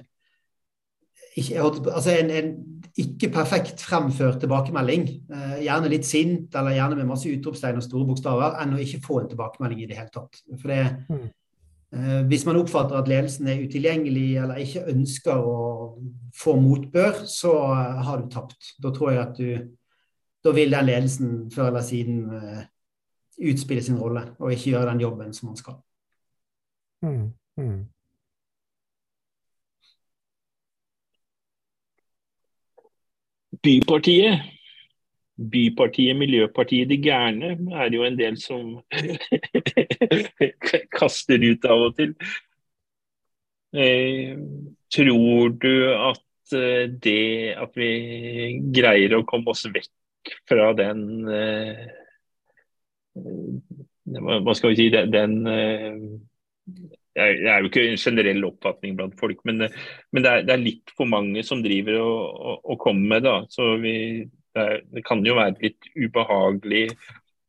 [1.36, 2.50] ikke, altså en, en,
[2.98, 8.06] ikke perfekt fremført tilbakemelding, eh, gjerne litt sint eller gjerne med masse utropstegn og store
[8.10, 10.42] bokstaver, enn å ikke få en tilbakemelding i det hele tatt.
[10.60, 11.24] For det, mm.
[11.96, 15.56] eh, Hvis man oppfatter at ledelsen er utilgjengelig eller ikke ønsker å
[16.38, 18.76] få motbør, så eh, har du tapt.
[18.78, 19.74] Da tror jeg at du
[20.44, 22.62] da vil den ledelsen før eller siden uh,
[23.48, 25.78] utspille sin rolle og ikke gjøre den jobben som man skal.
[27.02, 27.78] Mm, mm.
[33.64, 34.50] Bypartiet
[35.34, 38.76] Bypartiet, Miljøpartiet De Gærne er jo en del som
[40.98, 42.12] kaster ut av og til.
[43.74, 44.38] Eh,
[44.94, 47.90] tror du at eh, det at vi
[48.76, 51.82] greier å komme oss vekk fra den eh,
[54.14, 55.34] Hva skal vi si den,
[57.14, 59.68] det er jo ikke en generell oppfatning blant folk, men,
[60.10, 63.26] men det, er, det, er, litt for mange som driver og, og, kommer med.
[63.26, 63.94] da, så vi
[64.54, 66.88] det, kan jo være litt ubehagelig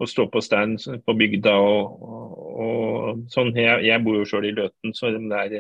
[0.02, 2.08] å stå på stand på bygda og,
[2.66, 3.54] og, sånn.
[3.58, 5.56] Jeg, jeg, bor jo sjøl i Løten, så der,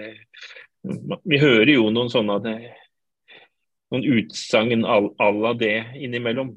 [1.26, 2.40] vi hører jo noen sånne
[3.94, 6.54] noen utsagn à la det innimellom.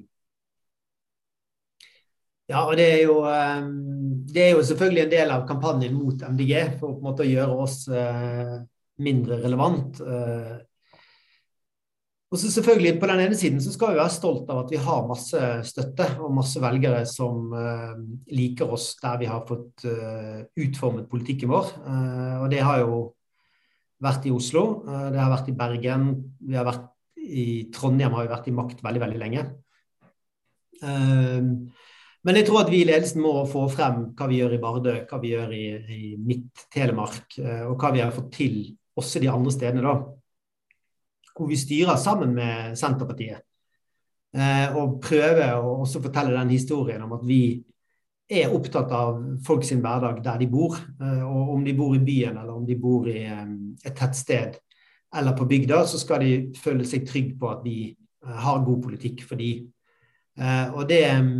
[2.49, 3.67] Ja, og det er, jo, eh,
[4.33, 7.29] det er jo selvfølgelig en del av kampanjen mot MDG for på en måte å
[7.29, 8.55] gjøre oss eh,
[9.05, 10.01] mindre relevant.
[12.29, 14.81] Og så selvfølgelig På den ene siden så skal vi være stolt av at vi
[14.85, 17.95] har masse støtte og masse velgere som uh,
[18.37, 21.71] liker oss der vi har fått utformet politikken vår.
[22.43, 22.99] Og det har jo
[24.05, 26.11] vært i Oslo, det har vært i Bergen,
[26.45, 26.85] vi har vært
[27.17, 29.47] i Trondheim har vi vært i makt veldig, veldig lenge.
[32.29, 34.95] Men jeg tror at vi i ledelsen må få frem hva vi gjør i Bardø,
[35.09, 35.65] hva vi gjør i,
[35.97, 37.39] i Midt-Telemark,
[37.71, 38.59] og hva vi har fått til
[39.01, 39.85] også de andre stedene.
[39.87, 39.95] da
[41.39, 43.45] hvor vi styrer sammen med Senterpartiet.
[44.35, 47.43] Eh, og prøver å også fortelle den historien om at vi
[48.29, 50.77] er opptatt av folk sin hverdag der de bor.
[50.77, 53.47] Eh, og om de bor i byen eller om de bor i eh,
[53.85, 54.59] et tettsted
[55.17, 58.83] eller på bygda, så skal de føle seg trygge på at vi eh, har god
[58.85, 59.53] politikk for de.
[60.39, 61.33] Eh, og det eh,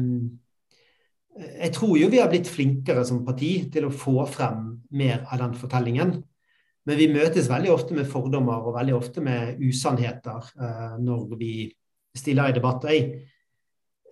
[1.39, 5.39] Jeg tror jo vi har blitt flinkere som parti til å få frem mer av
[5.43, 6.17] den fortellingen.
[6.89, 11.53] Men vi møtes veldig ofte med fordommer og veldig ofte med usannheter uh, når vi
[12.17, 12.95] stiller i debatter.
[12.95, 13.27] Jeg,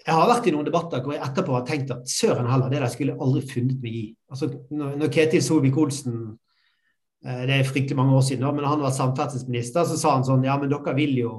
[0.02, 2.82] jeg, har vært i noen debatter hvor jeg etterpå har tenkt at søren heller, det
[2.84, 4.04] der skulle jeg aldri funnet meg i.
[4.30, 8.84] Altså, når, når Ketil Solvik-Olsen uh, det er fryktelig mange år siden, da, men han
[8.84, 11.34] var samferdselsminister, så sa han sånn Ja, men dere vil jo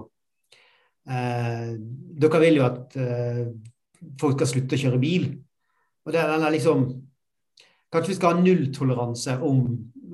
[1.07, 1.73] uh,
[2.17, 2.97] Dere vil jo at
[4.17, 5.27] folk skal slutte å kjøre bil.
[6.07, 6.87] Og det er denne liksom
[7.87, 9.61] Kanskje vi skal ha nulltoleranse om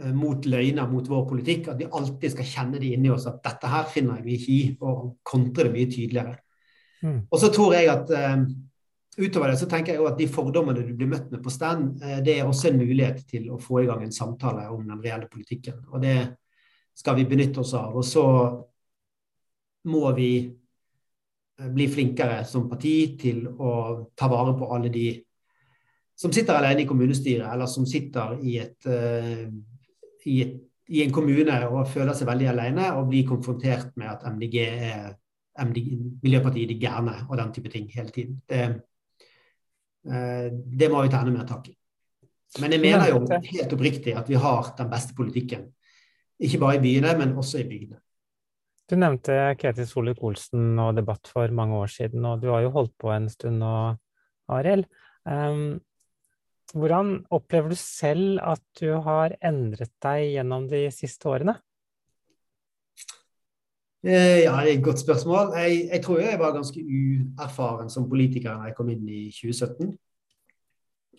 [0.02, 1.70] Eh, mot løgner mot vår politikk.
[1.72, 4.62] At vi alltid skal kjenne det inni oss at dette her finner jeg ikke i,
[4.82, 6.38] og kontre det mye tydeligere.
[7.04, 7.20] Mm.
[7.30, 8.46] Og så tror jeg at uh,
[9.20, 12.20] utover det så tenker jeg at de fordommene du blir møtt med på stand, uh,
[12.24, 15.28] det er også en mulighet til å få i gang en samtale om den reelle
[15.32, 15.84] politikken.
[15.92, 16.18] Og det
[16.98, 17.96] skal vi benytte oss av.
[18.00, 18.26] Og så
[19.92, 20.32] må vi
[21.74, 23.74] bli flinkere som parti til å
[24.18, 25.08] ta vare på alle de
[26.16, 28.88] som sitter alene i kommunestyret, eller som sitter i et
[30.26, 30.38] i,
[30.88, 35.12] i, en kommune og føler seg veldig alene og blir konfrontert med at MDG er
[35.60, 35.94] MDG,
[36.24, 38.40] Miljøpartiet De Gærne og den type ting hele tiden.
[38.50, 38.62] Det,
[40.10, 41.76] eh, det må vi ta enda mer tak i.
[42.62, 45.68] Men jeg mener jo helt oppriktig at vi har den beste politikken.
[46.40, 48.00] Ikke bare i byene, men også i bygdene.
[48.90, 52.94] Du nevnte Ketil Solvik-Olsen og debatt for mange år siden, og du har jo holdt
[53.00, 53.74] på en stund nå,
[54.54, 54.86] Arild.
[55.24, 55.80] Um,
[56.74, 61.56] hvordan opplever du selv at du har endret deg gjennom de siste årene?
[64.04, 65.54] Eh, ja, det er et godt spørsmål.
[65.56, 69.94] Jeg, jeg, tror jeg var ganske uerfaren som politiker da jeg kom inn i 2017.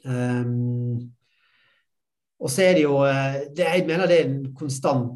[0.05, 0.97] Um, ehm,
[2.45, 5.15] og så er det jo eh, det, Jeg mener det er en konstant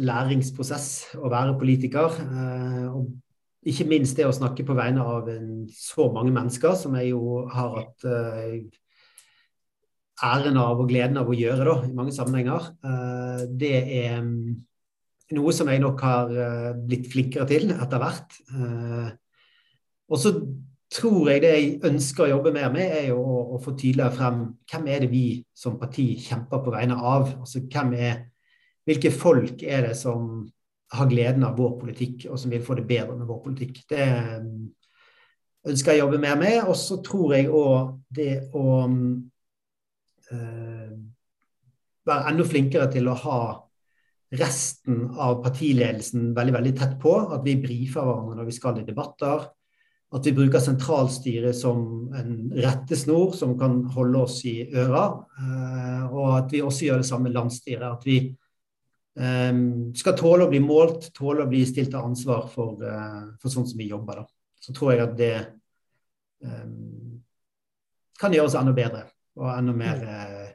[0.00, 2.18] læringsprosess å være politiker.
[2.18, 3.12] Uh, og
[3.68, 7.44] ikke minst det å snakke på vegne av en, så mange mennesker, som jeg jo
[7.52, 8.58] har hatt uh,
[10.24, 12.70] æren av og gleden av å gjøre da, i mange sammenhenger.
[12.84, 14.54] Eh, det er mm,
[15.38, 18.38] noe som jeg nok har eh, blitt flinkere til etter hvert.
[18.54, 19.10] Eh,
[20.12, 20.34] og så
[20.94, 24.14] tror jeg det jeg ønsker å jobbe mer med, er jo å, å, få tydeligere
[24.14, 27.32] frem hvem er det vi som parti kjemper på vegne av.
[27.40, 28.22] Altså hvem er,
[28.84, 30.42] Hvilke folk er det som
[30.92, 33.78] har gleden av vår politikk, og som vil få det bedre med vår politikk.
[33.88, 34.04] Det
[34.44, 34.58] mm,
[35.72, 36.58] ønsker jeg å jobbe mer med.
[36.68, 39.06] Og så tror jeg òg det å mm,
[40.32, 43.40] være enda flinkere til å ha
[44.34, 47.16] resten av partiledelsen veldig veldig tett på.
[47.34, 49.48] At vi brifer hverandre når vi skal i debatter.
[50.14, 55.06] At vi bruker sentralstyret som en rettesnor som kan holde oss i øra.
[55.40, 57.86] Eh, og at vi også gjør det samme med landsstyret.
[57.88, 58.18] At vi
[59.18, 62.78] um, skal tåle å bli målt, tåle å bli stilt til ansvar for,
[63.40, 64.22] for sånn som vi jobber.
[64.22, 64.28] Da.
[64.62, 65.34] Så tror jeg at det
[68.20, 69.06] kan gjøres enda bedre.
[69.40, 70.50] Og enda mer uh,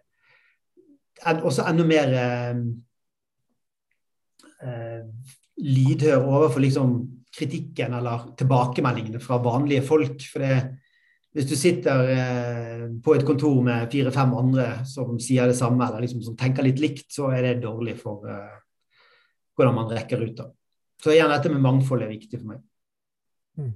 [1.27, 2.13] en, Også enda mer
[4.59, 5.01] eh,
[5.59, 6.93] lydhør overfor liksom
[7.35, 10.23] kritikken eller tilbakemeldingene fra vanlige folk.
[10.31, 10.59] For det,
[11.35, 16.05] hvis du sitter eh, på et kontor med fire-fem andre som sier det samme, eller
[16.05, 18.57] liksom som tenker litt likt, så er det dårlig for eh,
[19.55, 20.35] hvordan man rekker ut.
[20.39, 20.49] da.
[21.03, 22.63] Så igjen, dette med mangfold er viktig for meg.
[23.59, 23.75] Mm.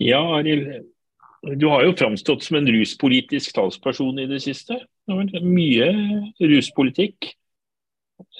[0.00, 0.90] Ja, Arild.
[1.40, 4.76] Du har jo framstått som en ruspolitisk talsperson i det siste.
[5.08, 5.86] Det mye
[6.36, 7.30] ruspolitikk.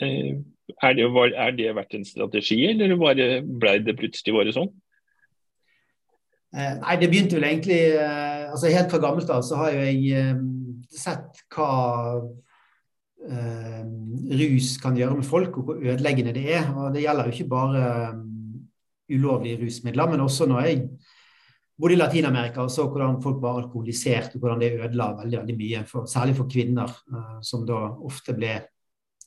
[0.05, 0.37] Eh,
[0.85, 4.69] er det, er det vært en strategi, eller ble det plutselig bare sånn?
[6.53, 9.85] Eh, nei, det begynte vel egentlig eh, altså Helt fra gammelt av så har jo
[9.87, 10.37] jeg
[10.91, 11.73] sett hva
[13.21, 16.69] rus kan gjøre med folk, og hvor ødeleggende det er.
[16.73, 17.83] Og det gjelder jo ikke bare
[19.11, 20.85] ulovlige rusmidler, men også når jeg
[21.81, 25.57] bodde i Latin-Amerika og så hvordan folk var alkoholisert, og hvordan det ødela veldig veldig
[25.59, 28.59] mye, for, særlig for kvinner, uh, som da ofte ble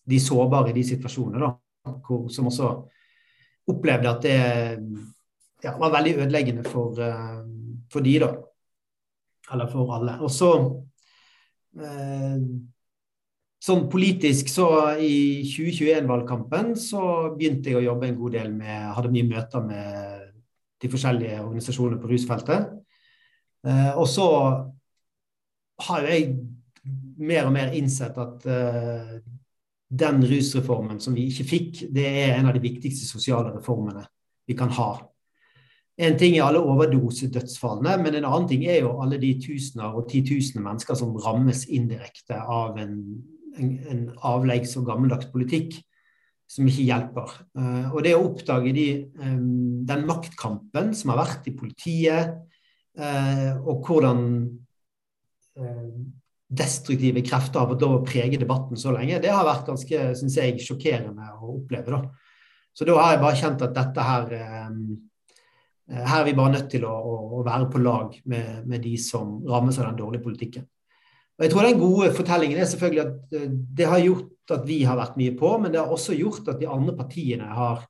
[0.09, 2.71] de sårbare i de situasjonene, da, hvor, som også
[3.73, 4.39] opplevde at det
[5.63, 7.41] ja, var veldig ødeleggende for, uh,
[7.91, 8.33] for de, da.
[9.53, 10.19] Eller for alle.
[10.23, 10.53] Og så
[11.79, 12.37] uh,
[13.63, 14.65] Sånn politisk så
[14.99, 20.12] i 2021-valgkampen så begynte jeg å jobbe en god del med Hadde mye møter med
[20.83, 22.73] de forskjellige organisasjonene på rusfeltet.
[23.67, 24.27] Eh, og så
[25.87, 26.27] har jo jeg
[27.23, 29.15] mer og mer innsett at eh,
[29.93, 34.03] den rusreformen som vi ikke fikk, det er en av de viktigste sosiale reformene
[34.49, 34.91] vi kan ha.
[36.01, 40.07] En ting er alle overdosedødsfallene, men en annen ting er jo alle de tusener og
[40.09, 42.95] titusener mennesker som rammes indirekte av en,
[43.61, 45.77] en, en avleggs- og gammeldags politikk
[46.53, 47.35] som ikke hjelper.
[47.57, 48.87] Uh, og det å oppdage de,
[49.89, 52.35] den maktkampen som har vært i politiet,
[52.99, 54.25] uh, og hvordan
[55.57, 55.95] uh,
[56.53, 60.37] destruktive krefter har fått lov å prege debatten så lenge, det har vært ganske synes
[60.37, 61.97] jeg, sjokkerende å oppleve.
[61.97, 62.03] Da.
[62.73, 64.37] Så da har jeg bare kjent at dette her
[65.91, 66.93] Eh, her er vi bare nødt til å,
[67.39, 70.67] å være på lag med, med, de som rammes av den dårlige politikken.
[71.43, 74.77] Og jeg tror Den gode fortellingen er selvfølgelig at eh, det har gjort at vi
[74.87, 77.81] har vært mye på, men det har også gjort at de andre partiene har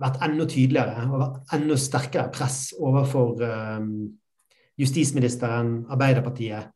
[0.00, 3.88] vært enda tydeligere og enda sterkere press overfor um,
[4.78, 6.70] justisministeren, Arbeiderpartiet.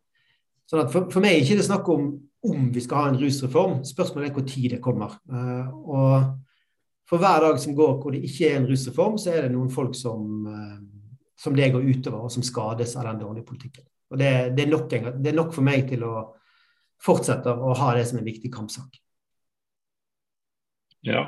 [0.70, 2.08] Sånn at for, for meg er det ikke snakk om
[2.44, 5.14] om vi skal ha en rusreform, spørsmålet er hvor tid det kommer.
[5.30, 9.46] Uh, og for hver dag som går hvor det ikke er en rusreform, så er
[9.46, 10.78] det noen folk som, eh,
[11.40, 13.84] som det går utover, og som skades av den dårlige politikken.
[14.12, 16.14] Og det, det, er nok, det, er nok, for meg til å
[17.02, 19.00] fortsette å ha det som en viktig kampsak.
[21.04, 21.26] Ja.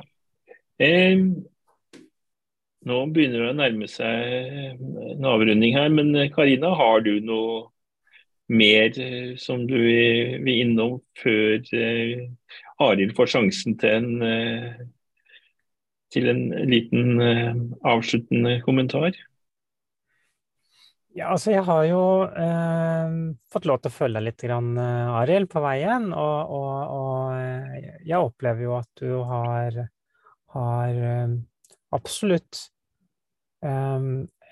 [0.80, 1.16] Eh,
[2.86, 7.66] nå begynner det å nærme seg en avrunding her, men Karina, har du noe
[8.52, 12.28] mer eh, som du vil innom før eh,
[12.84, 14.84] Arild får sjansen til en eh,
[16.14, 19.16] til en liten uh, avsluttende kommentar?
[21.16, 23.12] Ja, altså jeg har jo eh,
[23.48, 26.10] fått lov til å følge deg litt, grann, uh, Arild, på veien.
[26.12, 29.78] Og, og, og, jeg opplever jo at du har,
[30.52, 31.38] har um,
[31.96, 32.60] absolutt
[33.64, 34.10] eh,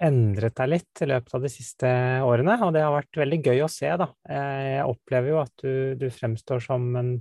[0.09, 1.93] endret deg litt i løpet av de siste
[2.25, 2.57] årene.
[2.65, 4.09] Og det har vært veldig gøy å se, da.
[4.25, 7.13] Jeg opplever jo at du, du fremstår som en,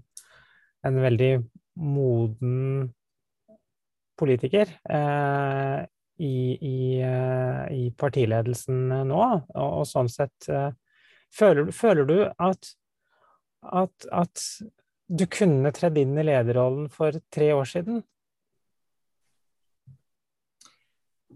[0.88, 1.34] en veldig
[1.84, 2.94] moden
[4.20, 5.84] politiker eh,
[6.24, 6.83] i, i, eh,
[7.74, 10.72] i, partiledelsen nå, og, og sånn sett eh,
[11.34, 12.72] føler, føler, du at,
[13.82, 14.46] at, at
[15.08, 18.02] du kunne tredd inn i lederrollen for tre år siden?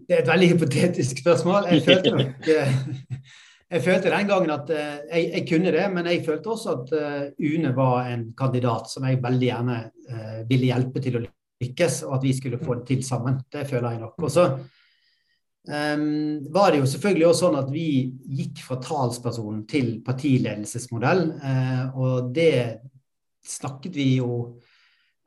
[0.08, 1.68] Det er et veldig hypotetisk spørsmål.
[1.68, 2.46] Jeg følte, nok,
[3.74, 6.94] jeg følte den gangen at jeg, jeg, kunne det, men jeg følte også at
[7.36, 9.82] Une var en kandidat som jeg veldig gjerne
[10.48, 11.26] ville hjelpe til å
[11.62, 13.40] lykkes, og at vi skulle få det til sammen.
[13.52, 14.18] Det føler jeg nok.
[14.22, 14.66] Og så um,
[15.68, 17.88] var det jo selvfølgelig også sånn at vi
[18.38, 22.80] gikk fra talsperson til partiledelsesmodell, uh, og det
[23.44, 24.58] snakket vi jo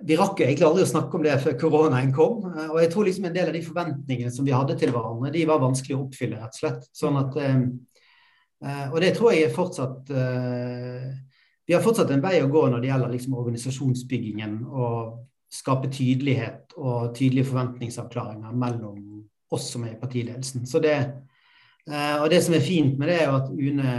[0.01, 2.39] vi rakk jo egentlig aldri å snakke om det før koronaen kom.
[2.41, 5.43] Og jeg tror liksom en del av de forventningene som vi hadde til hverandre, de
[5.45, 6.87] var vanskelig å oppfylle, rett og slett.
[6.97, 10.09] Sånn at, uh, og det tror jeg er fortsatt
[11.69, 15.21] Vi har fortsatt en vei å gå når det gjelder liksom organisasjonsbyggingen og
[15.53, 19.20] skape tydelighet og tydelige forventningsavklaringer mellom
[19.51, 20.65] oss som er i partiledelsen.
[20.83, 20.97] Det,
[21.89, 23.95] eh, og det som er fint med det, er at UNE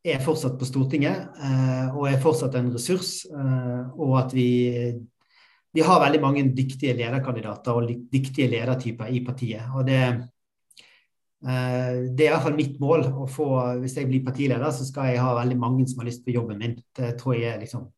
[0.00, 3.24] er fortsatt på Stortinget eh, og er fortsatt en ressurs.
[3.28, 4.50] Eh, og at vi
[5.72, 9.62] vi har veldig mange dyktige lederkandidater og dyktige ledertyper i partiet.
[9.74, 10.02] og det,
[11.46, 13.06] eh, det er i hvert fall mitt mål.
[13.22, 16.24] å få, Hvis jeg blir partileder, så skal jeg ha veldig mange som har lyst
[16.24, 16.76] på jobben min.
[16.96, 17.88] Det tror jeg er liksom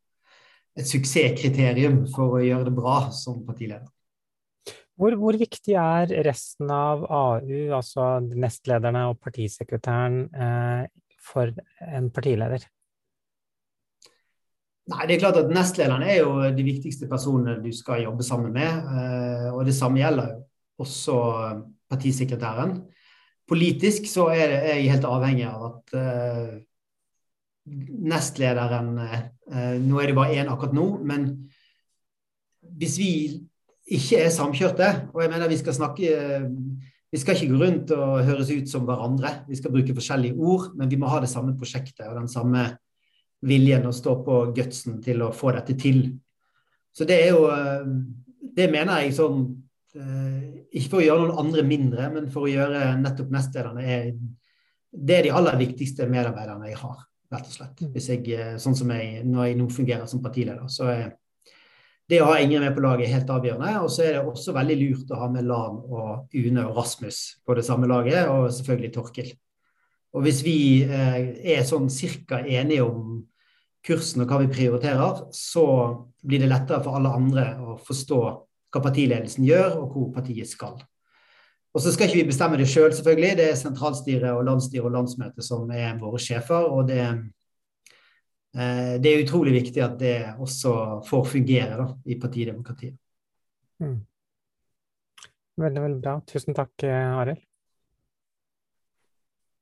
[0.76, 3.88] et suksesskriterium for å gjøre det bra som partileder.
[5.00, 10.84] Hvor, hvor, viktig er resten av AU, altså nestlederne og partisekretæren, eh,
[11.22, 11.52] for
[11.86, 12.66] en partileder?
[14.92, 18.52] Nei, det er klart at Nestlederen er jo de viktigste personene du skal jobbe sammen
[18.52, 18.68] med.
[18.68, 20.34] Eh, og Det samme gjelder
[20.82, 21.16] også
[21.90, 22.80] partisekretæren.
[23.48, 26.52] Politisk så er, jeg helt avhengig av at eh,
[28.12, 29.18] nestlederen uh,
[29.78, 31.26] Nå er det bare én akkurat nå, men
[32.80, 33.12] hvis vi
[33.90, 36.12] ikke er samkjørte, og jeg mener vi skal snakke
[37.12, 39.44] Vi skal ikke gå rundt og høres ut som hverandre.
[39.44, 42.70] Vi skal bruke forskjellige ord, men vi må ha det samme prosjektet og den samme
[43.44, 46.06] viljen å stå på gutsen til å få dette til.
[46.96, 47.92] Så det er jo eh,
[48.56, 49.44] Det mener jeg sånn
[49.96, 54.10] eh, Ikke for å gjøre noen andre mindre, men for å gjøre nettopp nestlederne er
[54.92, 56.98] Det er de aller viktigste medarbeiderne jeg har,
[57.32, 57.84] rett og slett.
[57.94, 60.68] Hvis jeg, eh, sånn som jeg, når jeg nå fungerer som partileder.
[60.68, 61.14] Så er
[62.12, 63.72] det å ha Ingrid med på laget er helt avgjørende.
[63.82, 67.22] Og så er det også veldig lurt å ha med Lan og Une og Rasmus
[67.46, 69.32] på det samme laget, og selvfølgelig Torkil.
[70.12, 73.22] Og hvis vi er sånn cirka enige om
[73.86, 75.66] kursen og hva vi prioriterer, så
[76.22, 78.22] blir det lettere for alle andre å forstå
[78.72, 80.76] hva partiledelsen gjør, og hvor partiet skal.
[81.72, 83.36] Og så skal ikke vi bestemme det sjøl, selv, selvfølgelig.
[83.38, 86.68] Det er sentralstyret og landsstyret og landsmøtet som er våre sjefer.
[86.68, 87.22] Og det, eh,
[88.52, 90.72] det, er utrolig viktig at det også
[91.08, 92.98] får fungere da, i partidemokratiet.
[93.80, 94.02] Mm.
[95.62, 96.18] Veldig, veldig bra.
[96.28, 97.40] Tusen takk, eh, Arild.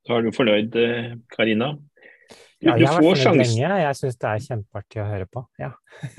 [0.09, 1.23] Da er du fornøyd, Karina?
[1.31, 1.71] Karina?
[2.61, 3.69] Ja, jeg har vært fornøyd lenge.
[3.81, 5.43] Jeg syns det er kjempeartig å høre på.
[5.61, 5.71] Ja.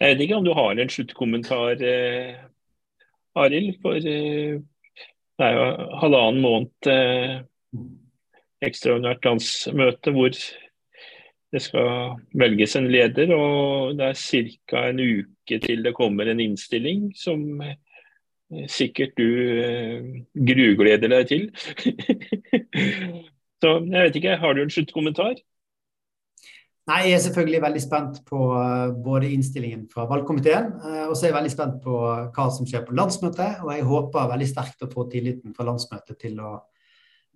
[0.00, 2.40] jeg vet ikke om du har en sluttkommentar, eh,
[3.38, 3.76] Arild.
[3.84, 4.56] For eh,
[5.38, 5.68] det er jo
[6.02, 7.36] halvannen måned eh,
[8.66, 10.34] ekstraordinært landsmøte hvor
[11.50, 13.34] det skal velges en leder.
[13.34, 14.18] Og det er
[14.70, 14.86] ca.
[14.88, 17.76] en uke til det kommer en innstilling som eh,
[18.70, 19.28] sikkert du
[19.58, 21.48] eh, grugleder deg til.
[23.60, 25.34] Så jeg vet ikke, Har du en sluttkommentar?
[26.88, 30.72] Nei, Jeg er selvfølgelig veldig spent på eh, både innstillingen fra valgkomiteen,
[31.10, 31.98] og så er jeg veldig spent på
[32.34, 33.60] hva som skjer på landsmøtet.
[33.66, 36.56] Og jeg håper veldig sterkt å få tilliten fra landsmøtet til å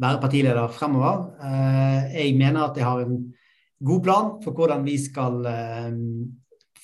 [0.01, 1.29] være partileder fremover.
[2.15, 3.19] Jeg mener at jeg har en
[3.81, 5.41] god plan for hvordan vi skal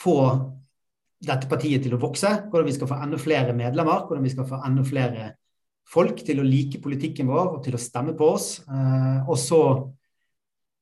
[0.01, 0.17] få
[1.21, 2.31] dette partiet til å vokse.
[2.49, 5.31] Hvordan vi skal få enda flere medlemmer, hvordan vi skal få enda flere
[5.91, 8.53] folk til å like politikken vår og til å stemme på oss.
[8.71, 9.63] Eh, og så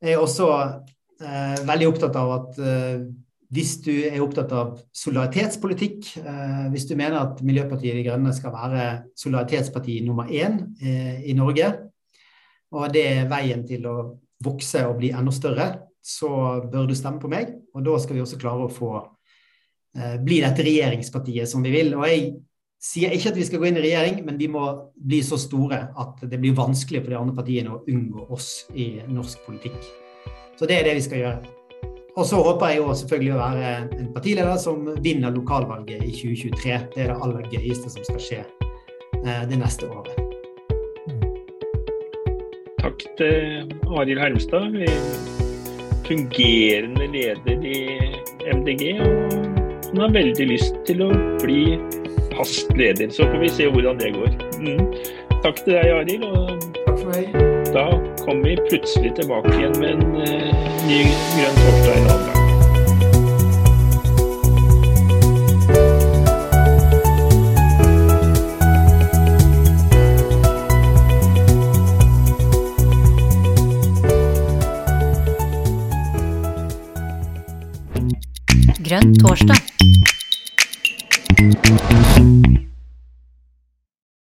[0.03, 3.09] er jeg også eh, veldig opptatt av at eh,
[3.49, 6.11] hvis du er opptatt av solidaritetspolitikk,
[6.69, 8.83] hvis du mener at Miljøpartiet De Grønne skal være
[9.17, 11.71] solidaritetsparti nummer én i Norge,
[12.77, 13.95] og det er veien til å
[14.45, 15.71] vokse og bli enda større,
[16.05, 16.31] så
[16.71, 17.55] bør du stemme på meg.
[17.75, 18.93] Og da skal vi også klare å få
[20.23, 21.95] bli dette regjeringspartiet som vi vil.
[21.97, 22.27] Og jeg
[22.79, 25.81] sier ikke at vi skal gå inn i regjering, men vi må bli så store
[25.99, 29.79] at det blir vanskelig for de andre partiene å unngå oss i norsk politikk.
[30.59, 31.55] Så det er det vi skal gjøre.
[32.19, 36.79] Og så håper jeg jo selvfølgelig å være en partileder som vinner lokalvalget i 2023.
[36.95, 40.19] Det er det aller gøyeste som skal skje eh, det neste året.
[42.79, 44.75] Takk til Arild Hermstad,
[46.09, 47.79] fungerende leder i
[48.55, 49.01] MDG.
[49.01, 49.33] Og
[49.91, 51.79] han har veldig lyst til å bli
[52.37, 53.13] fast leder.
[53.13, 54.33] Så får vi se hvordan det går.
[54.59, 54.83] Mm.
[55.45, 56.27] Takk til deg, Arild.
[56.87, 57.39] Takk for meg.
[57.75, 57.87] Da
[58.25, 61.05] kommer vi plutselig tilbake igjen med en uh, ny
[61.37, 62.38] Grønn torsdag en annen gang.
[78.89, 79.59] Grønn torsdag.